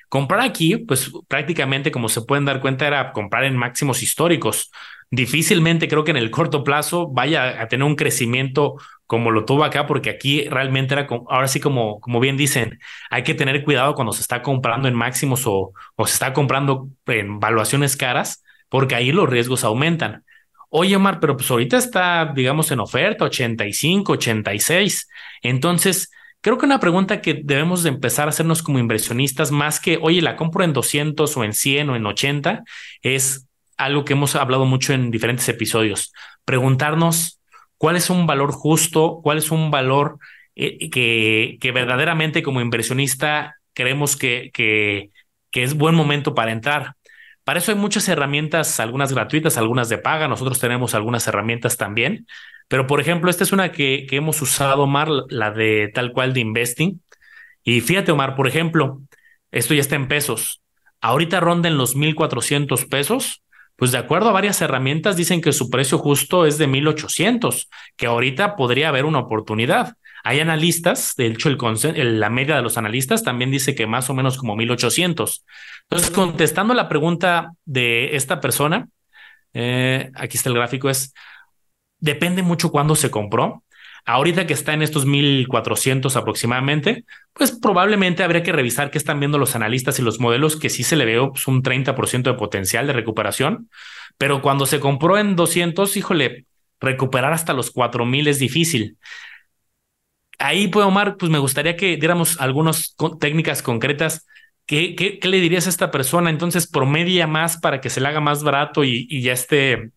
[0.08, 4.70] Comprar aquí, pues prácticamente como se pueden dar cuenta, era comprar en máximos históricos.
[5.10, 9.64] Difícilmente creo que en el corto plazo vaya a tener un crecimiento como lo tuvo
[9.64, 13.94] acá, porque aquí realmente era, ahora sí como, como bien dicen, hay que tener cuidado
[13.94, 18.94] cuando se está comprando en máximos o, o se está comprando en valuaciones caras, porque
[18.94, 20.24] ahí los riesgos aumentan.
[20.68, 25.08] Oye, Omar, pero pues ahorita está, digamos, en oferta 85, 86.
[25.42, 26.10] Entonces,
[26.42, 30.20] creo que una pregunta que debemos de empezar a hacernos como inversionistas, más que, oye,
[30.20, 32.64] la compro en 200 o en 100 o en 80,
[33.00, 33.47] es
[33.78, 36.12] algo que hemos hablado mucho en diferentes episodios.
[36.44, 37.40] Preguntarnos
[37.78, 40.18] cuál es un valor justo, cuál es un valor
[40.56, 45.10] eh, que, que verdaderamente como inversionista creemos que, que,
[45.50, 46.94] que es buen momento para entrar.
[47.44, 50.28] Para eso hay muchas herramientas, algunas gratuitas, algunas de paga.
[50.28, 52.26] Nosotros tenemos algunas herramientas también.
[52.68, 56.34] Pero, por ejemplo, esta es una que, que hemos usado, Omar, la de tal cual
[56.34, 57.00] de Investing.
[57.62, 59.00] Y fíjate, Omar, por ejemplo,
[59.50, 60.60] esto ya está en pesos.
[61.00, 63.42] Ahorita ronda en los 1,400 pesos.
[63.78, 68.06] Pues de acuerdo a varias herramientas dicen que su precio justo es de 1,800, que
[68.06, 69.94] ahorita podría haber una oportunidad.
[70.24, 74.14] Hay analistas, de hecho, el, la media de los analistas también dice que más o
[74.14, 75.44] menos como 1800.
[75.82, 78.88] Entonces, contestando la pregunta de esta persona,
[79.54, 81.14] eh, aquí está el gráfico, es,
[82.00, 83.62] depende mucho cuándo se compró.
[84.08, 89.38] Ahorita que está en estos 1400 aproximadamente, pues probablemente habría que revisar qué están viendo
[89.38, 92.86] los analistas y los modelos, que sí se le ve pues, un 30% de potencial
[92.86, 93.68] de recuperación.
[94.16, 96.46] Pero cuando se compró en 200, híjole,
[96.80, 98.96] recuperar hasta los 4000 es difícil
[100.38, 104.26] ahí, pues, Omar, pues me gustaría que diéramos algunas técnicas concretas.
[104.66, 106.30] ¿Qué, ¿Qué, qué, le dirías a esta persona?
[106.30, 109.90] Entonces, promedia más para que se le haga más barato y, y ya esté,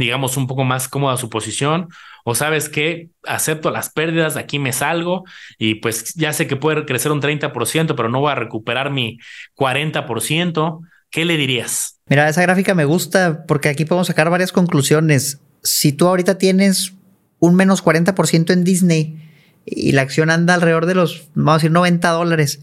[0.00, 1.88] digamos, un poco más cómoda su posición.
[2.24, 5.24] O sabes que acepto las pérdidas, aquí me salgo
[5.58, 9.18] y pues ya sé que puede crecer un 30%, pero no voy a recuperar mi
[9.56, 10.80] 40%.
[11.10, 11.98] ¿Qué le dirías?
[12.06, 15.40] Mira, esa gráfica me gusta porque aquí podemos sacar varias conclusiones.
[15.62, 16.94] Si tú ahorita tienes
[17.38, 19.30] un menos 40% en Disney,
[19.64, 22.60] y la acción anda alrededor de los, vamos a decir, 90 dólares.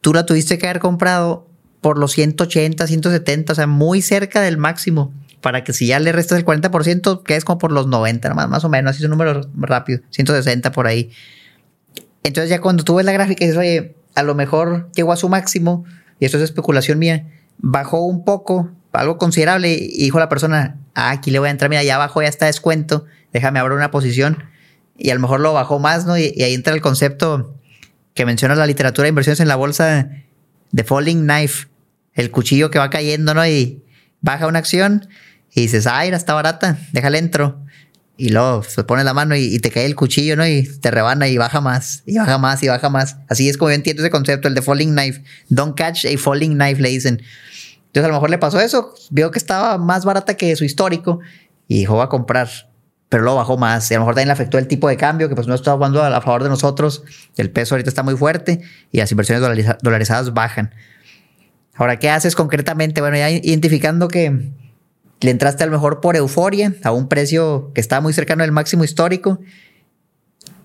[0.00, 1.48] Tú la tuviste que haber comprado
[1.80, 5.12] por los 180, 170, o sea, muy cerca del máximo,
[5.46, 8.64] para que si ya le restas el 40%, quedes como por los 90, más, más
[8.64, 11.12] o menos, así es un número rápido, 160 por ahí.
[12.24, 15.16] Entonces ya cuando tú ves la gráfica y dices, oye, a lo mejor llegó a
[15.16, 15.84] su máximo,
[16.18, 17.28] y esto es especulación mía,
[17.58, 21.70] bajó un poco, algo considerable, y dijo la persona, ah, aquí le voy a entrar,
[21.70, 24.42] mira, ya abajo ya está descuento, déjame abrir una posición
[24.98, 26.18] y a lo mejor lo bajó más, ¿no?
[26.18, 27.54] Y, ahí entra el concepto
[28.14, 30.10] que menciona la literatura de inversiones en la bolsa
[30.72, 31.68] de falling knife,
[32.14, 33.46] el cuchillo que va cayendo, ¿no?
[33.46, 33.84] Y
[34.22, 35.06] baja una acción
[35.56, 37.58] y dices, ay, está barata, déjale entro.
[38.18, 40.46] Y luego se pone la mano y, te cae el cuchillo, ¿no?
[40.46, 43.16] Y te rebana y baja más, y baja más, y baja más.
[43.28, 45.24] Así es como yo entiendo ese concepto, el de falling knife.
[45.48, 47.22] Don't catch a falling knife, le dicen.
[47.86, 51.20] Entonces a lo mejor le pasó eso, vio que estaba más barata que su histórico
[51.66, 52.48] y dijo, va a comprar
[53.08, 53.90] pero lo bajó más.
[53.90, 55.72] Y a lo mejor también le afectó el tipo de cambio, que pues no está
[55.72, 57.02] jugando a, favor de nosotros.
[57.36, 59.42] El peso ahorita está muy fuerte y las inversiones
[59.80, 60.74] dolarizadas bajan.
[61.74, 63.00] Ahora, ¿qué haces concretamente?
[63.00, 64.50] Bueno, ya identificando que
[65.20, 68.52] le entraste a lo mejor por euforia, a un precio que está muy cercano al
[68.52, 69.40] máximo histórico.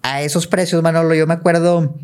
[0.03, 1.95] A esos precios, Manolo, yo me acuerdo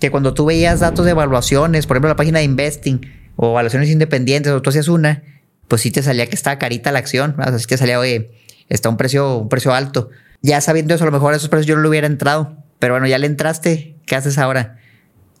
[0.00, 3.00] que cuando tú veías datos de evaluaciones, por ejemplo, la página de Investing
[3.36, 5.22] o evaluaciones independientes, o tú hacías una,
[5.68, 7.36] pues sí te salía que estaba carita la acción.
[7.38, 8.32] Así te salía, oye,
[8.68, 10.10] está un precio, un precio alto.
[10.40, 12.56] Ya sabiendo eso, a lo mejor a esos precios yo no le hubiera entrado.
[12.78, 13.96] Pero bueno, ya le entraste.
[14.06, 14.78] ¿Qué haces ahora?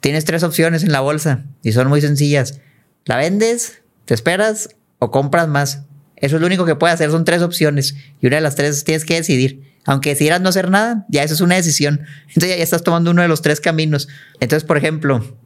[0.00, 2.60] Tienes tres opciones en la bolsa y son muy sencillas.
[3.04, 5.82] La vendes, te esperas o compras más.
[6.22, 7.10] Eso es lo único que puedes hacer.
[7.10, 9.74] Son tres opciones y una de las tres tienes que decidir.
[9.84, 12.00] Aunque decidieras no hacer nada, ya eso es una decisión.
[12.28, 14.08] Entonces ya estás tomando uno de los tres caminos.
[14.38, 15.36] Entonces, por ejemplo,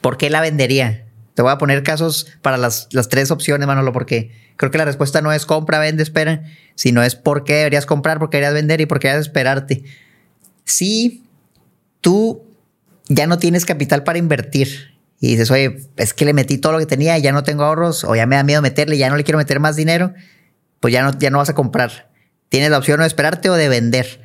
[0.00, 1.04] ¿por qué la vendería?
[1.34, 4.84] Te voy a poner casos para las, las tres opciones, Manolo, porque creo que la
[4.84, 6.44] respuesta no es compra, vende, espera,
[6.76, 9.82] sino es por qué deberías comprar, por qué deberías vender y por qué deberías esperarte.
[10.64, 11.24] Si
[12.00, 12.44] tú
[13.08, 14.93] ya no tienes capital para invertir
[15.24, 17.64] y dices, oye, es que le metí todo lo que tenía y ya no tengo
[17.64, 20.12] ahorros o ya me da miedo meterle, ya no le quiero meter más dinero,
[20.80, 22.10] pues ya no, ya no vas a comprar.
[22.50, 24.20] Tienes la opción de esperarte o de vender.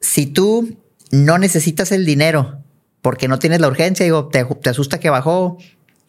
[0.00, 0.78] Si tú
[1.10, 2.62] no necesitas el dinero
[3.02, 5.58] porque no tienes la urgencia, digo, te, te asusta que bajó,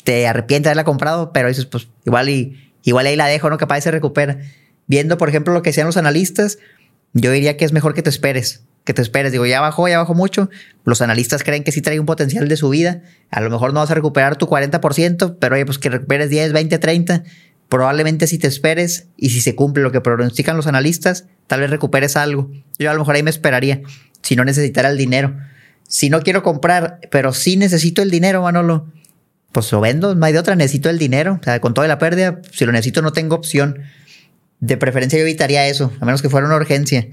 [0.05, 3.57] te arrepientes de haberla comprado, pero dices, pues igual y igual ahí la dejo, ¿no?
[3.57, 4.39] Capaz se recupera.
[4.87, 6.59] Viendo, por ejemplo, lo que decían los analistas,
[7.11, 9.31] yo diría que es mejor que te esperes, que te esperes.
[9.31, 10.49] Digo, ya bajó, ya bajó mucho.
[10.85, 13.01] Los analistas creen que sí trae un potencial de subida.
[13.29, 16.53] A lo mejor no vas a recuperar tu 40%, pero oye, pues que recuperes 10,
[16.53, 17.23] 20, 30.
[17.69, 21.69] Probablemente si te esperes y si se cumple lo que pronostican los analistas, tal vez
[21.69, 22.51] recuperes algo.
[22.77, 23.81] Yo a lo mejor ahí me esperaría,
[24.21, 25.35] si no necesitara el dinero.
[25.87, 28.87] Si no quiero comprar, pero sí necesito el dinero, Manolo,
[29.51, 31.39] pues lo vendo, no de otra, necesito el dinero.
[31.39, 33.79] O sea, con toda la pérdida, si lo necesito no tengo opción.
[34.59, 37.07] De preferencia yo evitaría eso, a menos que fuera una urgencia.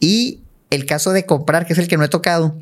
[0.00, 2.58] Y el caso de comprar, que es el que no he tocado.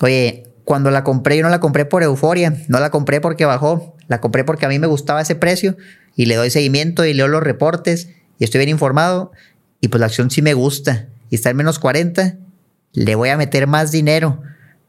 [0.00, 3.96] Oye, cuando la compré, yo no la compré por euforia, no la compré porque bajó,
[4.08, 5.76] la compré porque a mí me gustaba ese precio
[6.16, 9.32] y le doy seguimiento y leo los reportes y estoy bien informado
[9.80, 12.36] y pues la acción sí me gusta y está en menos 40,
[12.92, 14.42] le voy a meter más dinero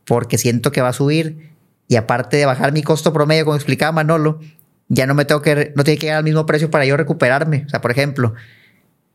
[0.05, 1.51] porque siento que va a subir
[1.87, 4.39] y aparte de bajar mi costo promedio, como explicaba Manolo,
[4.87, 7.63] ya no me tengo que, no tiene que llegar al mismo precio para yo recuperarme.
[7.65, 8.33] O sea, por ejemplo,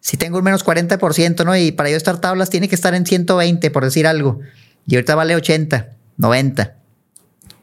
[0.01, 1.57] si tengo un menos 40%, ¿no?
[1.57, 4.41] Y para yo estar tablas tiene que estar en 120, por decir algo.
[4.87, 6.77] Y ahorita vale 80, 90.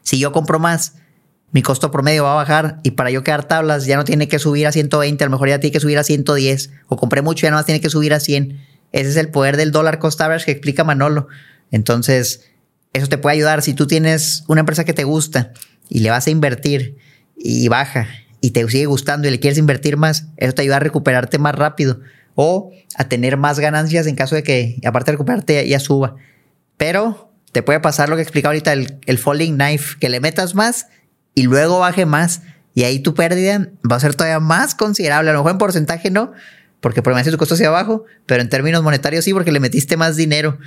[0.02, 0.94] Si yo compro más,
[1.52, 4.38] mi costo promedio va a bajar y para yo quedar tablas ya no tiene que
[4.38, 6.70] subir a 120, a lo mejor ya tiene que subir a 110.
[6.88, 8.60] O compré mucho, ya no más tiene que subir a 100.
[8.92, 11.28] Ese es el poder del dólar cost average que explica Manolo.
[11.70, 12.50] Entonces,
[12.92, 15.52] eso te puede ayudar si tú tienes una empresa que te gusta
[15.88, 16.98] y le vas a invertir
[17.36, 18.08] y baja
[18.40, 21.54] y te sigue gustando y le quieres invertir más, eso te ayuda a recuperarte más
[21.54, 22.00] rápido
[22.34, 26.16] o a tener más ganancias en caso de que, aparte de recuperarte, ya, suba.
[26.76, 30.88] Pero te puede pasar lo que explicaba ahorita, el, falling knife, que le metas más
[31.34, 32.42] y luego baje más.
[32.74, 35.30] Y ahí tu pérdida va a ser todavía más considerable.
[35.30, 36.32] A lo mejor en porcentaje no,
[36.80, 40.16] porque por tu costo hacia abajo, pero en términos monetarios sí, porque le metiste más
[40.16, 40.58] dinero.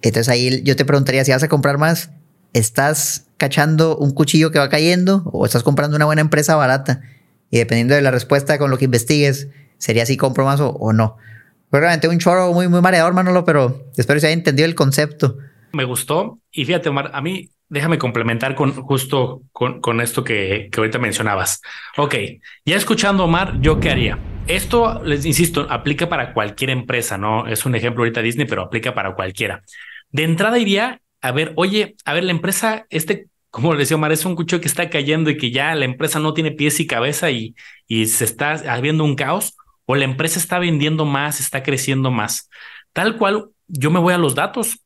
[0.00, 2.10] Entonces ahí yo te preguntaría si vas a comprar más,
[2.52, 7.02] ¿estás cachando un cuchillo que va cayendo o estás comprando una buena empresa barata?
[7.50, 9.48] Y dependiendo de la respuesta con lo que investigues,
[9.82, 11.16] sería si compro más o, no.
[11.72, 15.38] Realmente un choro muy, muy mareador, Manolo, pero espero que se haya entendido el concepto.
[15.72, 16.38] Me gustó.
[16.52, 21.00] Y fíjate, Omar, a mí déjame complementar con justo con, con esto que, que, ahorita
[21.00, 21.62] mencionabas.
[21.96, 22.14] Ok,
[22.64, 24.20] ya escuchando Omar, ¿yo qué haría?
[24.46, 27.48] Esto, les insisto, aplica para cualquier empresa, ¿no?
[27.48, 29.64] Es un ejemplo ahorita Disney, pero aplica para cualquiera.
[30.10, 34.12] De entrada iría a ver, oye, a ver, la empresa, este, como le decía Omar,
[34.12, 36.86] es un cuchillo que está cayendo y que ya la empresa no tiene pies y
[36.86, 37.56] cabeza y,
[37.88, 42.48] y se está habiendo un caos, o la empresa está vendiendo más, está creciendo más.
[42.92, 44.80] Tal cual, yo me voy a los datos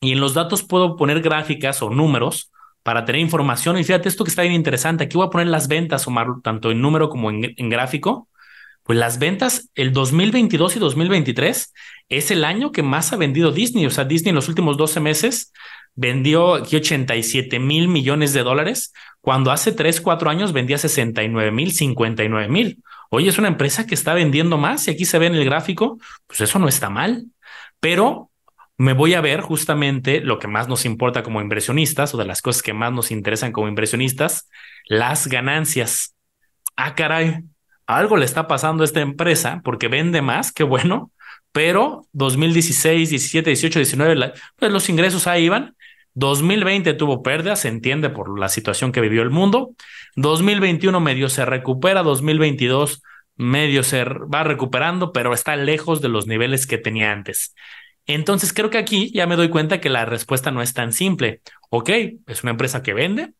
[0.00, 3.78] y en los datos puedo poner gráficas o números para tener información.
[3.78, 5.04] Y fíjate esto que está bien interesante.
[5.04, 8.28] Aquí voy a poner las ventas, Omar, tanto en número como en, en gráfico.
[8.84, 11.74] Pues las ventas, el 2022 y 2023
[12.08, 13.84] es el año que más ha vendido Disney.
[13.84, 15.52] O sea, Disney en los últimos 12 meses
[15.94, 21.72] vendió aquí 87 mil millones de dólares, cuando hace 3, 4 años vendía 69 mil,
[21.72, 22.82] 59 mil.
[23.10, 25.98] Oye, es una empresa que está vendiendo más y aquí se ve en el gráfico,
[26.26, 27.26] pues eso no está mal.
[27.80, 28.30] Pero
[28.76, 32.42] me voy a ver justamente lo que más nos importa como inversionistas o de las
[32.42, 34.48] cosas que más nos interesan como inversionistas,
[34.86, 36.14] las ganancias.
[36.76, 37.44] Ah, caray,
[37.86, 41.10] algo le está pasando a esta empresa porque vende más, qué bueno,
[41.52, 45.74] pero 2016, 17, 18, 19, pues los ingresos ahí iban.
[46.18, 49.74] 2020 tuvo pérdidas, se entiende por la situación que vivió el mundo.
[50.16, 53.02] 2021 medio se recupera, 2022
[53.36, 57.54] medio se va recuperando, pero está lejos de los niveles que tenía antes.
[58.04, 61.40] Entonces creo que aquí ya me doy cuenta que la respuesta no es tan simple.
[61.70, 61.90] Ok,
[62.26, 63.34] es una empresa que vende,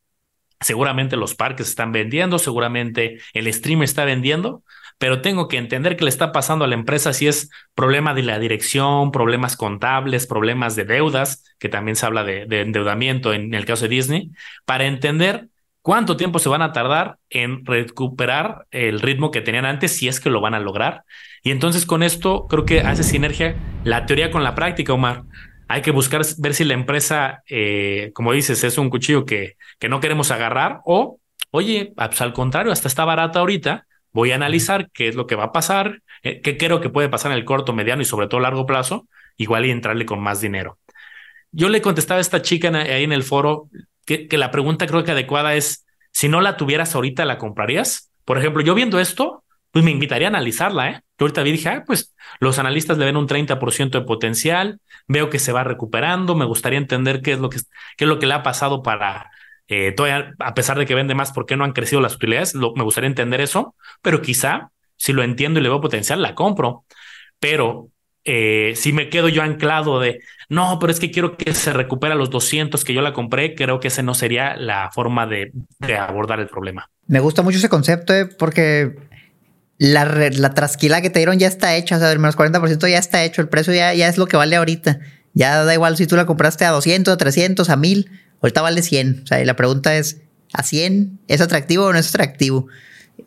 [0.61, 4.63] seguramente los parques están vendiendo, seguramente el streamer está vendiendo,
[4.99, 8.23] pero tengo que entender qué le está pasando a la empresa si es problema de
[8.23, 13.65] la dirección, problemas contables, problemas de deudas, que también se habla de, endeudamiento en el
[13.65, 14.31] caso de Disney,
[14.65, 15.49] para entender
[15.83, 20.19] cuánto tiempo se van a tardar en recuperar el ritmo que tenían antes, si es
[20.19, 21.05] que lo van a lograr.
[21.45, 25.23] Y entonces con esto creo que hace sinergia la teoría con la práctica, Omar.
[25.69, 29.89] Hay que buscar ver si la empresa, eh, como dices, es un cuchillo que, que
[29.89, 33.87] no queremos agarrar o, oye, pues al contrario, hasta está barata ahorita.
[34.13, 37.09] Voy a analizar qué es lo que va a pasar, eh, qué creo que puede
[37.09, 40.41] pasar en el corto, mediano y sobre todo largo plazo, igual y entrarle con más
[40.41, 40.79] dinero.
[41.53, 43.69] Yo le contestaba a esta chica ahí en el foro
[44.05, 48.11] que, que la pregunta creo que adecuada es, si no la tuvieras ahorita, ¿la comprarías?
[48.25, 51.01] Por ejemplo, yo viendo esto, pues me invitaría a analizarla, ¿eh?
[51.19, 55.31] Yo ahorita vi dije, ah, pues los analistas le ven un 30% de potencial, veo
[55.31, 57.59] que se va recuperando, me gustaría entender qué es lo que,
[57.97, 59.31] qué es lo que le ha pasado para,
[59.69, 62.55] eh, todavía, a pesar de que vende más, ¿por qué no han crecido las utilidades?
[62.55, 66.85] me gustaría entender eso, pero quizá si lo entiendo y le veo potencial, la compro.
[67.39, 67.91] Pero
[68.25, 72.15] eh, si me quedo yo anclado de, no, pero es que quiero que se recupere
[72.15, 75.53] a los 200 que yo la compré, creo que ese no sería la forma de,
[75.99, 76.91] abordar el problema.
[77.07, 78.97] Me gusta mucho ese concepto eh, porque
[79.77, 82.99] la, la trasquila que te dieron ya está hecha, o sea, el menos 40% ya
[82.99, 84.99] está hecho, el precio ya, ya es lo que vale ahorita.
[85.35, 88.83] Ya da igual si tú la compraste a 200, a 300, a 1000, ahorita vale
[88.83, 89.23] 100.
[89.25, 90.19] O sea, y la pregunta es,
[90.53, 92.67] ¿a 100 es atractivo o no es atractivo?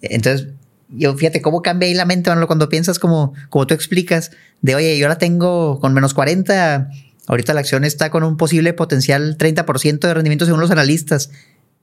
[0.01, 0.47] Entonces,
[0.89, 4.97] yo fíjate cómo cambia ahí la mente cuando piensas como, como tú explicas, de oye,
[4.97, 6.89] yo la tengo con menos 40,
[7.27, 11.31] ahorita la acción está con un posible potencial 30% de rendimiento según los analistas.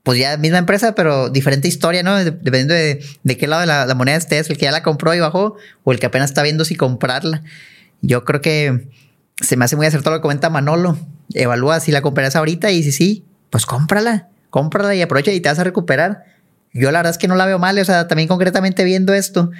[0.03, 2.15] Pues ya misma empresa, pero diferente historia, ¿no?
[2.23, 5.19] Dependiendo de, de qué lado de la, moneda estés, el que ya la compró y
[5.19, 7.43] bajó o el que apenas está viendo si comprarla.
[8.01, 8.87] Yo creo que
[9.41, 10.97] se me hace muy acertado lo que comenta Manolo.
[11.33, 15.49] Evalúa si la comprarás ahorita y si sí, pues cómprala, cómprala y aprovecha y te
[15.49, 16.25] vas a recuperar
[16.73, 19.51] yo la verdad es que no la veo mal, o sea, también concretamente viendo esto,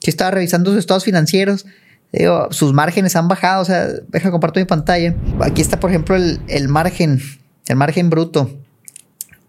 [0.00, 1.66] que estaba revisando sus estados financieros,
[2.12, 5.14] digo, sus márgenes han bajado, o sea, deja comparto mi pantalla.
[5.40, 7.20] Aquí está, por ejemplo, el, el margen,
[7.66, 8.58] el margen bruto.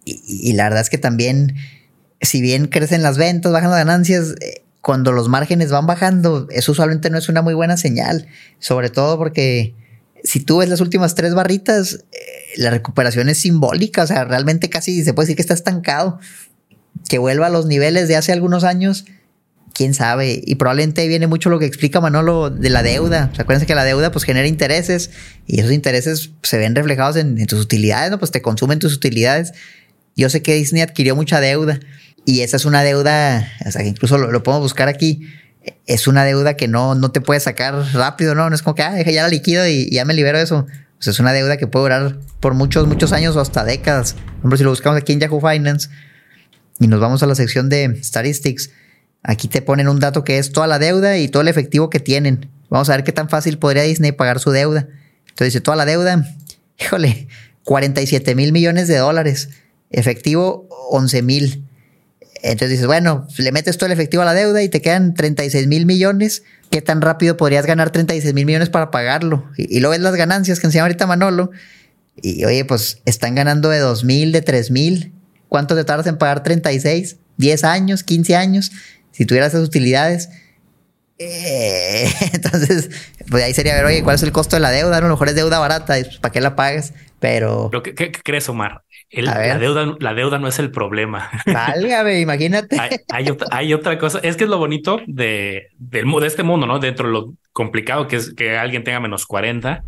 [0.06, 1.56] Y, la verdad es que también,
[2.22, 6.72] si bien crecen las ventas, bajan las ganancias, eh, cuando los márgenes van bajando, eso
[6.72, 9.76] usualmente no es una muy buena señal, sobre todo porque
[10.24, 12.18] si tú ves las últimas tres barritas, eh,
[12.58, 16.20] la recuperación es simbólica, o sea, realmente casi se puede decir que está estancado
[17.08, 19.06] que vuelva a los niveles de hace algunos años,
[19.74, 20.42] quién sabe.
[20.46, 23.32] Y probablemente viene mucho lo que explica Manolo de la deuda.
[23.36, 25.12] ¿Se acuérdense que la deuda pues genera intereses
[25.48, 28.20] y esos intereses se ven reflejados en, tus utilidades, ¿no?
[28.20, 29.54] Pues te consumen tus utilidades.
[30.16, 31.80] Yo sé que Disney adquirió mucha deuda
[32.26, 35.28] y esa es una deuda, o sea, que incluso lo, podemos buscar aquí.
[35.86, 38.50] Es una deuda que no, no te puedes sacar rápido, ¿no?
[38.50, 40.68] No es como que, ah, ya la liquido y, ya me libero de eso.
[41.00, 44.14] Sea, es una deuda que puede durar por muchos, muchos años o hasta décadas.
[44.14, 45.90] Por ejemplo, si lo buscamos aquí en Yahoo Finance,
[46.80, 48.72] y nos vamos a la sección de statistics.
[49.22, 52.00] Aquí te ponen un dato que es toda la deuda y todo el efectivo que
[52.00, 52.50] tienen.
[52.70, 54.88] Vamos a ver qué tan fácil podría Disney pagar su deuda.
[55.28, 56.26] Entonces dice, toda la deuda,
[56.80, 57.28] híjole,
[57.64, 59.50] 47 mil millones de dólares.
[59.90, 61.69] Efectivo, 11 mil.
[62.42, 65.68] Entonces dices, bueno, le metes todo el efectivo a la deuda y te quedan 36
[65.68, 66.44] mil millones.
[66.72, 69.50] ¿Qué tan rápido podrías ganar 36 mil millones para pagarlo?
[69.58, 71.52] Y, y luego ves las ganancias que enseña ahorita Manolo.
[72.22, 75.14] Y oye, pues están ganando de 2 mil, de 3 mil.
[75.48, 77.18] ¿Cuánto te tardas en pagar 36?
[77.38, 78.06] ¿10 años?
[78.06, 78.72] ¿15 años?
[79.12, 80.30] Si tuvieras esas utilidades.
[81.18, 82.90] Eh, entonces,
[83.30, 84.98] pues ahí sería ver, oye, ¿cuál es el costo de la deuda?
[84.98, 86.94] A lo mejor es deuda barata, ¿para qué la pagues?
[87.20, 87.70] Pero.
[87.84, 88.84] ¿qué, crees, Omar?
[89.12, 91.30] La, deuda, la deuda no es el problema.
[91.46, 92.78] Válgame, imagínate.
[93.10, 94.20] hay, otra, cosa.
[94.20, 96.80] Es que es lo bonito de, de, de este mundo, ¿no?
[96.80, 99.84] Dentro de lo complicado que es que alguien tenga menos 40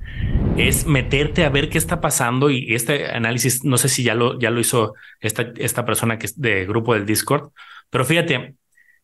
[0.58, 4.38] es meterte a ver qué está pasando y este análisis, no sé si ya lo,
[4.40, 7.52] ya lo hizo esta, esta persona que es de grupo del Discord,
[7.90, 8.56] pero fíjate,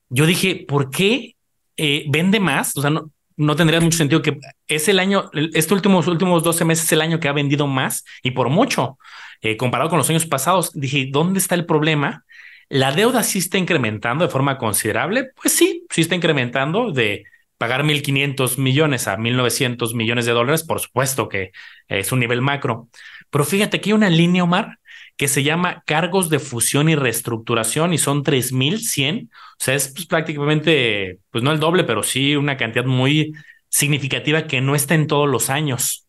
[0.09, 1.35] yo dije, ¿por qué
[1.77, 2.75] eh, vende más?
[2.75, 6.65] O sea, no, no tendría mucho sentido que es el año, estos últimos, últimos 12
[6.65, 8.97] meses es el año que ha vendido más y por mucho,
[9.41, 10.71] eh, comparado con los años pasados.
[10.73, 12.25] Dije, ¿dónde está el problema?
[12.69, 15.29] La deuda sí está incrementando de forma considerable.
[15.41, 17.25] Pues sí, sí está incrementando de
[17.57, 21.51] pagar 1.500 millones a 1.900 millones de dólares, por supuesto que
[21.87, 22.89] es un nivel macro.
[23.29, 24.79] Pero fíjate que hay una línea, Omar,
[25.15, 29.29] que se llama cargos de fusión y reestructuración y son 3.100.
[29.29, 33.33] O sea, es pues, prácticamente, pues no el doble, pero sí una cantidad muy
[33.69, 36.06] significativa que no está en todos los años.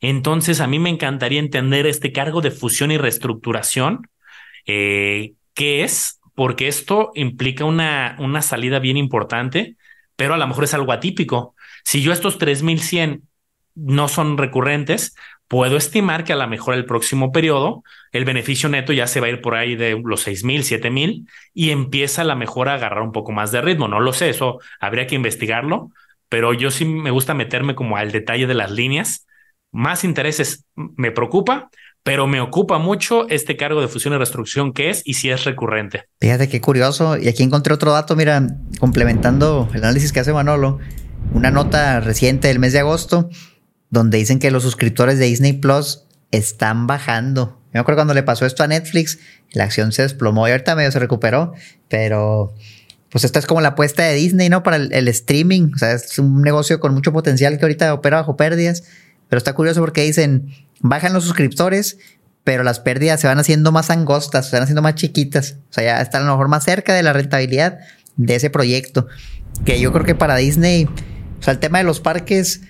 [0.00, 4.08] Entonces, a mí me encantaría entender este cargo de fusión y reestructuración.
[4.66, 6.20] Eh, ¿Qué es?
[6.34, 9.76] Porque esto implica una, una salida bien importante
[10.18, 11.54] pero a lo mejor es algo atípico.
[11.84, 13.22] Si yo estos 3100
[13.76, 15.14] no son recurrentes,
[15.46, 19.28] puedo estimar que a lo mejor el próximo periodo el beneficio neto ya se va
[19.28, 23.02] a ir por ahí de los 6000, 7000 y empieza a lo mejor a agarrar
[23.02, 23.86] un poco más de ritmo.
[23.86, 25.92] No lo sé, eso habría que investigarlo,
[26.28, 29.27] pero yo sí me gusta meterme como al detalle de las líneas.
[29.72, 31.70] Más intereses me preocupa,
[32.02, 35.44] pero me ocupa mucho este cargo de fusión y reestructuración que es y si es
[35.44, 36.04] recurrente.
[36.20, 37.18] Fíjate qué curioso.
[37.18, 38.46] Y aquí encontré otro dato, mira,
[38.80, 40.78] complementando el análisis que hace Manolo,
[41.34, 43.28] una nota reciente del mes de agosto,
[43.90, 47.60] donde dicen que los suscriptores de Disney Plus están bajando.
[47.72, 49.18] Me acuerdo cuando le pasó esto a Netflix,
[49.52, 51.52] la acción se desplomó y ahorita medio se recuperó,
[51.88, 52.54] pero
[53.10, 54.62] pues esta es como la apuesta de Disney, ¿no?
[54.62, 55.72] Para el, streaming.
[55.74, 58.84] O sea, es un negocio con mucho potencial que ahorita opera bajo pérdidas.
[59.28, 61.98] Pero está curioso porque dicen, bajan los suscriptores,
[62.44, 65.56] pero las pérdidas se van haciendo más angostas, se van haciendo más chiquitas.
[65.70, 67.78] O sea, ya están a lo mejor más cerca de la rentabilidad
[68.16, 69.06] de ese proyecto.
[69.64, 70.86] Que yo creo que para Disney,
[71.40, 72.62] o sea, el tema de los parques,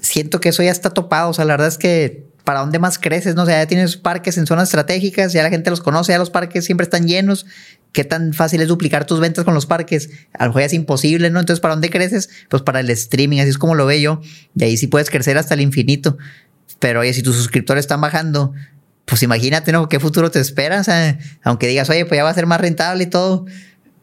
[0.00, 1.30] siento que eso ya está topado.
[1.30, 3.42] O sea, la verdad es que para dónde más creces, ¿no?
[3.42, 6.30] O sea, ya tienes parques en zonas estratégicas, ya la gente los conoce, ya los
[6.30, 7.44] parques siempre están llenos.
[7.98, 10.10] ¿Qué tan fácil es duplicar tus ventas con los parques?
[10.32, 11.40] A lo mejor ya es imposible, ¿no?
[11.40, 12.30] Entonces, ¿para dónde creces?
[12.48, 14.20] Pues para el streaming, así es como lo veo yo.
[14.54, 16.16] Y ahí sí puedes crecer hasta el infinito.
[16.78, 18.52] Pero oye, si tus suscriptores están bajando,
[19.04, 19.88] pues imagínate, ¿no?
[19.88, 20.80] ¿Qué futuro te espera?
[20.80, 23.46] O sea, aunque digas, oye, pues ya va a ser más rentable y todo.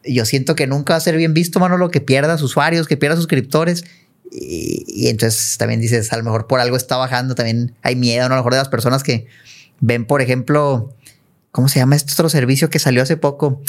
[0.04, 2.98] Yo siento que nunca va a ser bien visto, mano, lo que pierdas usuarios, que
[2.98, 3.86] pierdas suscriptores.
[4.30, 8.34] Y, entonces también dices, a lo mejor por algo está bajando, también hay miedo, ¿no?
[8.34, 9.26] A lo mejor de las personas que
[9.80, 10.94] ven, por ejemplo,
[11.56, 13.62] ¿cómo se llama este otro servicio que salió hace poco?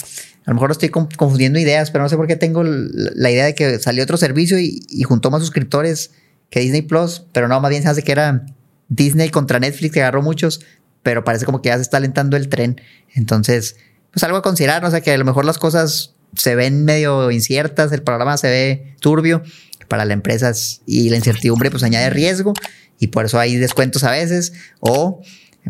[0.45, 3.55] A lo mejor estoy confundiendo ideas, pero no sé por qué tengo la idea de
[3.55, 6.11] que salió otro servicio y, juntó más suscriptores
[6.49, 8.45] que Disney Plus, pero no, más bien se hace que era
[8.89, 10.59] Disney contra Netflix, que agarró muchos,
[11.01, 12.81] pero parece como que ya se está alentando el tren.
[13.15, 13.77] Entonces,
[14.11, 17.31] pues algo a considerar, o sea, que a lo mejor las cosas se ven medio
[17.31, 19.43] inciertas, el programa se ve turbio,
[19.88, 22.53] para las empresas y la incertidumbre pues añade riesgo
[22.99, 25.21] y por eso hay descuentos a veces o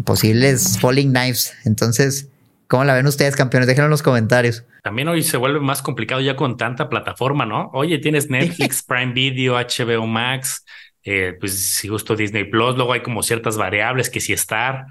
[0.06, 1.56] posibles falling knives.
[1.66, 2.30] Entonces,
[2.68, 3.68] ¿cómo la ven ustedes, campeones?
[3.68, 4.64] Déjenlo en los comentarios.
[4.84, 7.70] También hoy se vuelve más complicado ya con tanta plataforma, ¿no?
[7.74, 10.66] Oye, tienes Netflix, Prime Video, HBO Max,
[11.04, 14.86] eh, pues si gusto Disney Plus, luego hay como ciertas variables que si estar.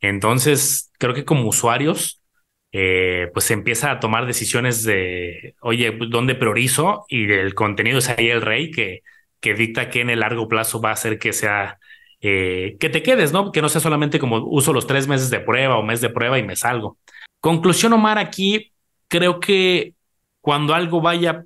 [0.00, 2.20] Entonces, creo que como usuarios
[2.72, 7.04] eh, pues se empieza a tomar decisiones de, oye, ¿dónde priorizo?
[7.08, 9.02] Y el contenido es ahí el rey que,
[9.40, 11.79] que dicta que en el largo plazo va a hacer que sea,
[12.20, 13.52] eh, que te quedes, ¿no?
[13.52, 16.38] Que no sea solamente como uso los tres meses de prueba o mes de prueba
[16.38, 16.98] y me salgo.
[17.40, 18.72] Conclusión, Omar, aquí
[19.08, 19.94] creo que
[20.40, 21.44] cuando algo vaya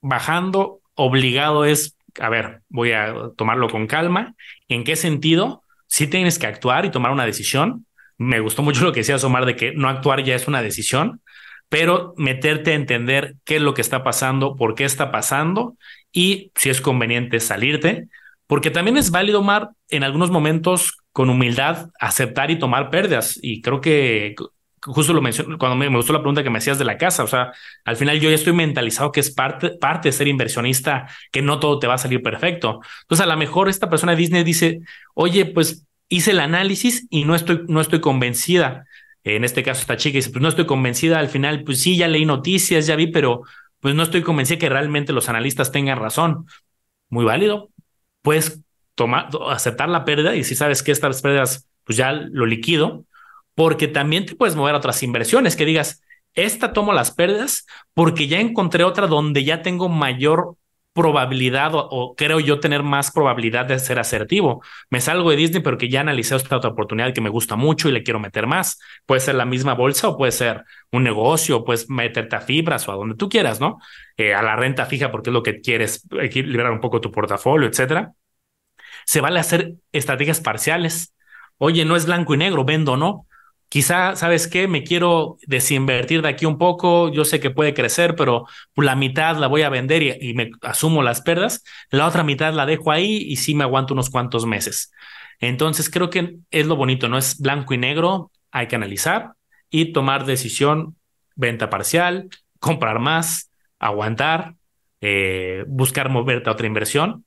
[0.00, 4.34] bajando, obligado es, a ver, voy a tomarlo con calma.
[4.68, 5.62] ¿En qué sentido?
[5.86, 7.86] Si tienes que actuar y tomar una decisión,
[8.18, 11.22] me gustó mucho lo que decía Omar de que no actuar ya es una decisión,
[11.70, 15.76] pero meterte a entender qué es lo que está pasando, por qué está pasando
[16.12, 18.08] y si es conveniente salirte,
[18.50, 23.38] porque también es válido, Omar, en algunos momentos con humildad aceptar y tomar pérdidas.
[23.40, 24.34] Y creo que
[24.82, 27.22] justo lo mencioné cuando me, gustó la pregunta que me hacías de la casa.
[27.22, 27.52] O sea,
[27.84, 31.60] al final yo ya estoy mentalizado que es parte, parte de ser inversionista, que no
[31.60, 32.80] todo te va a salir perfecto.
[33.02, 34.80] Entonces, a lo mejor esta persona de Disney dice,
[35.14, 38.84] oye, pues hice el análisis y no estoy, no estoy convencida.
[39.22, 41.20] En este caso, esta chica dice, pues no estoy convencida.
[41.20, 43.42] Al final, pues sí, ya leí noticias, ya vi, pero
[43.78, 46.46] pues no estoy convencida que realmente los analistas tengan razón.
[47.10, 47.70] Muy válido.
[48.22, 48.60] Puedes
[48.94, 53.04] tomar, aceptar la pérdida y si sabes que estas pérdidas, pues ya lo liquido,
[53.54, 56.02] porque también te puedes mover a otras inversiones que digas,
[56.34, 60.56] esta tomo las pérdidas porque ya encontré otra donde ya tengo mayor
[60.92, 64.62] probabilidad o, creo yo tener más probabilidad de ser asertivo.
[64.90, 67.88] Me salgo de Disney, pero que ya analicé esta otra oportunidad que me gusta mucho
[67.88, 68.80] y le quiero meter más.
[69.06, 72.92] Puede ser la misma bolsa o puede ser un negocio, puedes meterte a fibras o
[72.92, 73.78] a donde tú quieras, ¿no?
[74.16, 77.68] Eh, a la renta fija porque es lo que quieres, equilibrar un poco tu portafolio,
[77.68, 78.12] etcétera.
[79.04, 81.14] Se vale hacer estrategias parciales.
[81.58, 83.26] Oye, no es blanco y negro, vendo o no
[83.70, 84.68] quizá, ¿sabes qué?
[84.68, 88.46] Me quiero desinvertir de aquí un poco, yo sé que puede crecer, pero
[88.76, 92.66] la mitad la voy a vender y, me asumo las pérdidas, la otra mitad la
[92.66, 94.92] dejo ahí y sí me aguanto unos cuantos meses.
[95.38, 99.32] Entonces creo que es lo bonito, no es blanco y negro, hay que analizar
[99.70, 100.96] y tomar decisión,
[101.36, 104.56] venta parcial, comprar más, aguantar,
[105.00, 107.24] eh, buscar moverte a otra inversión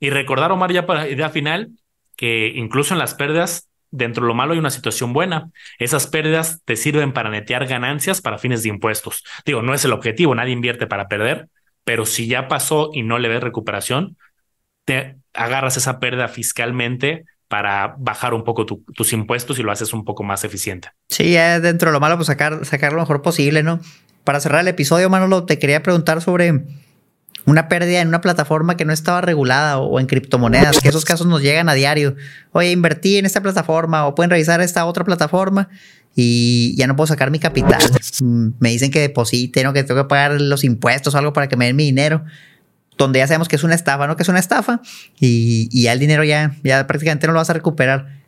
[0.00, 1.70] y recordar, Omar, ya para idea final,
[2.16, 5.50] que incluso en las pérdidas dentro de lo malo hay una situación buena.
[5.78, 9.24] Esas pérdidas te sirven para netear ganancias para fines de impuestos.
[9.46, 11.48] Digo, no es el objetivo, nadie invierte para perder,
[11.84, 14.16] pero si ya pasó y no le ves recuperación,
[14.84, 20.04] te agarras esa pérdida fiscalmente para bajar un poco tus impuestos y lo haces un
[20.04, 20.88] poco más eficiente.
[21.08, 23.80] Sí, ya dentro de lo malo, pues sacar, sacar lo mejor posible, ¿no?
[24.24, 26.64] Para cerrar el episodio, Manolo, te quería preguntar sobre
[27.46, 31.26] una pérdida en una plataforma que no estaba regulada o, en criptomonedas, que esos casos
[31.26, 32.16] nos llegan a diario.
[32.52, 35.68] Oye, invertí en esta plataforma o pueden revisar esta otra plataforma
[36.14, 37.80] y ya no puedo sacar mi capital.
[38.20, 39.72] Mm, me dicen que deposite, ¿no?
[39.72, 42.24] que tengo que pagar los impuestos o algo para que me den mi dinero.
[42.96, 44.16] Donde ya sabemos que es una estafa, ¿no?
[44.16, 44.80] Que es una estafa
[45.18, 48.20] y, ya el dinero ya, ya prácticamente no lo vas a recuperar.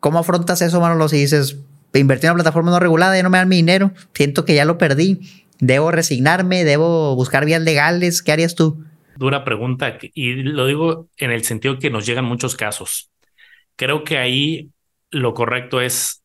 [0.00, 1.08] ¿Cómo afrontas eso, Manolo?
[1.08, 1.58] Si dices,
[1.94, 4.64] invertí en una plataforma no regulada, ya no me dan mi dinero, siento que ya
[4.64, 5.20] lo perdí,
[5.60, 8.84] debo resignarme, debo buscar vías legales, ¿qué harías tú?
[9.16, 13.10] Dura pregunta y lo digo en el sentido que nos llegan muchos casos.
[13.76, 14.70] Creo que ahí
[15.10, 16.22] lo correcto es,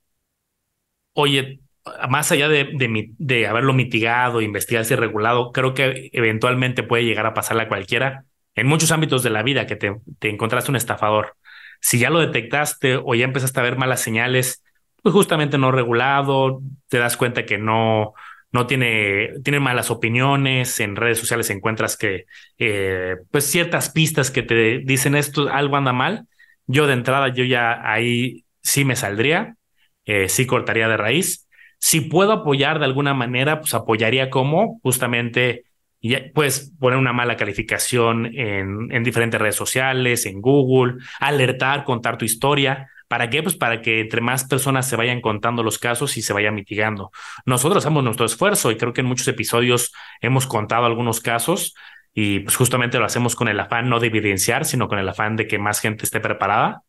[1.13, 1.59] oye,
[2.09, 7.63] más allá de, haberlo mitigado, investigado y regulado, creo que eventualmente puede llegar a pasarle
[7.63, 8.23] a cualquiera
[8.55, 11.35] en muchos ámbitos de la vida que te, te encontraste un estafador.
[11.81, 14.63] Si ya lo detectaste o ya empezaste a ver malas señales,
[15.03, 18.13] pues justamente no regulado, te das cuenta que no,
[18.55, 22.25] no tiene, tiene malas opiniones, en redes sociales encuentras que,
[22.57, 26.27] eh, pues ciertas pistas que te dicen esto, algo anda mal.
[26.65, 29.57] Yo de entrada, yo ya ahí sí me saldría,
[30.05, 31.49] eh, sí cortaría de raíz.
[31.79, 35.65] Si puedo apoyar de alguna manera, pues apoyaría como justamente
[36.33, 42.89] puedes poner una mala calificación en, diferentes redes sociales, en Google, alertar, contar tu historia.
[43.15, 43.41] ¿Para qué?
[43.41, 47.11] Pues para que entre más personas se vayan contando los casos y se vaya mitigando.
[47.45, 51.75] Nosotros hacemos nuestro esfuerzo y creo que en muchos episodios hemos contado algunos casos
[52.13, 55.37] y pues justamente lo hacemos con el afán no de evidenciar, sino con el afán
[55.37, 56.81] de que más gente esté preparada.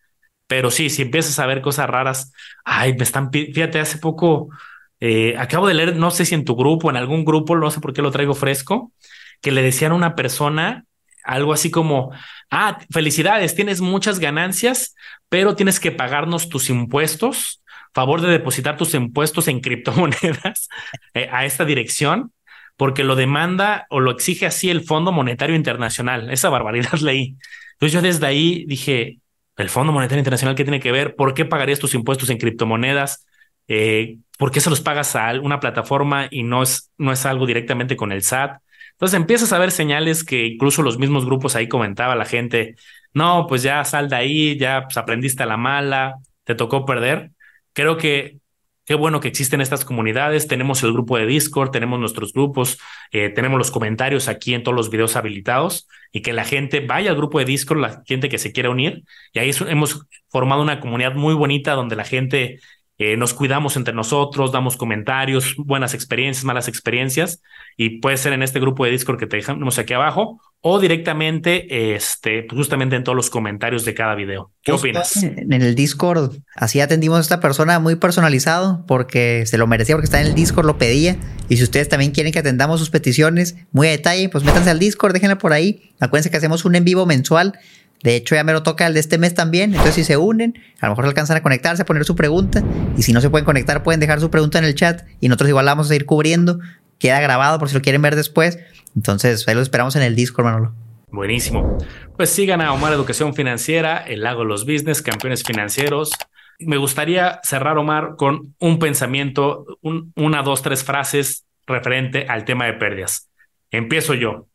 [0.48, 2.32] Pero sí, si empiezas a ver cosas raras,
[2.64, 4.48] ay, me están, fíjate, hace poco
[4.98, 7.78] eh, acabo de leer, no sé si en tu grupo, en algún grupo, no sé
[7.80, 8.90] por qué lo traigo fresco,
[9.40, 10.86] que le decían a una persona
[11.26, 12.12] algo así como,
[12.50, 14.94] ah, felicidades, tienes muchas ganancias,
[15.28, 17.62] pero tienes que pagarnos tus impuestos,
[17.92, 20.68] favor de depositar tus impuestos en criptomonedas
[21.14, 22.32] eh, a esta dirección,
[22.76, 26.30] porque lo demanda o lo exige así el Fondo Monetario Internacional.
[26.30, 27.36] Esa barbaridad leí.
[27.72, 29.20] Entonces yo desde ahí dije,
[29.56, 31.16] el Fondo Monetario Internacional, ¿qué tiene que ver?
[31.16, 33.26] ¿Por qué pagarías tus impuestos en criptomonedas?
[33.68, 37.46] Eh, ¿Por qué se los pagas a una plataforma y no es, no es algo
[37.46, 38.60] directamente con el SAT?
[38.96, 42.76] Entonces empiezas a ver señales que incluso los mismos grupos ahí comentaba la gente,
[43.12, 47.32] no, pues ya sal de ahí, ya pues, aprendiste a la mala, te tocó perder.
[47.74, 48.38] Creo que
[48.86, 52.78] qué bueno que existen estas comunidades, tenemos el grupo de Discord, tenemos nuestros grupos,
[53.10, 57.10] eh, tenemos los comentarios aquí en todos los videos habilitados y que la gente vaya
[57.10, 59.02] al grupo de Discord, la gente que se quiera unir.
[59.32, 62.60] Y ahí hemos formado una comunidad muy bonita donde la gente
[62.98, 67.42] eh, nos cuidamos entre nosotros, damos comentarios, buenas experiencias, malas experiencias,
[67.76, 71.94] y puede ser en este grupo de Discord que te dejamos aquí abajo o directamente,
[71.94, 74.50] este, justamente en todos los comentarios de cada video.
[74.62, 75.22] ¿Qué opinas?
[75.22, 80.06] En el Discord, así atendimos a esta persona muy personalizado porque se lo merecía, porque
[80.06, 81.18] está en el Discord, lo pedía.
[81.48, 84.78] Y si ustedes también quieren que atendamos sus peticiones muy a detalle, pues métanse al
[84.78, 85.92] Discord, déjenla por ahí.
[86.00, 87.56] Acuérdense que hacemos un en vivo mensual
[88.02, 89.70] de hecho, ya me lo toca el de este mes también.
[89.70, 92.62] Entonces, si se unen, a lo mejor alcanzan a conectarse, a poner su pregunta.
[92.96, 95.06] Y si no se pueden conectar, pueden dejar su pregunta en el chat.
[95.20, 96.60] Y nosotros igual vamos a ir cubriendo.
[96.98, 98.58] Queda grabado por si lo quieren ver después.
[98.94, 100.74] Entonces, ahí lo esperamos en el Discord, Manolo.
[101.10, 101.78] Buenísimo.
[102.16, 106.10] Pues sigan a Omar Educación Financiera, el Lago de los Business, campeones financieros.
[106.58, 112.74] Me gustaría cerrar, Omar, con un pensamiento, una, dos, tres frases referente al tema de
[112.74, 113.30] pérdidas.
[113.70, 114.46] Empiezo yo.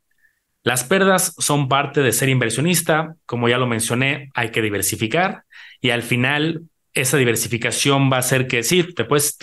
[0.63, 5.43] Las pérdidas son parte de ser inversionista, como ya lo mencioné, hay que diversificar
[5.81, 9.37] y al final esa diversificación va a hacer que sí, te puedes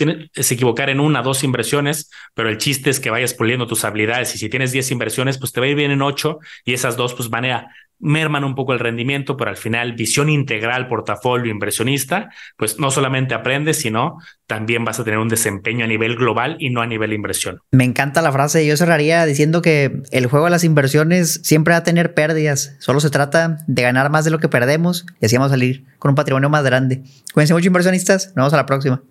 [0.51, 4.37] equivocar en una, dos inversiones, pero el chiste es que vayas puliendo tus habilidades y
[4.37, 7.15] si tienes 10 inversiones, pues te va a ir bien en 8 y esas dos
[7.15, 12.29] pues van a merman un poco el rendimiento, pero al final visión integral, portafolio, inversionista,
[12.57, 16.69] pues no solamente aprendes, sino también vas a tener un desempeño a nivel global y
[16.69, 17.59] no a nivel inversión.
[17.71, 18.65] Me encanta la frase.
[18.65, 22.75] Yo cerraría diciendo que el juego de las inversiones siempre va a tener pérdidas.
[22.79, 25.85] Solo se trata de ganar más de lo que perdemos y así vamos a salir
[25.99, 27.03] con un patrimonio más grande.
[27.33, 28.27] Cuídense mucho inversionistas.
[28.27, 29.01] Nos vemos a la próxima.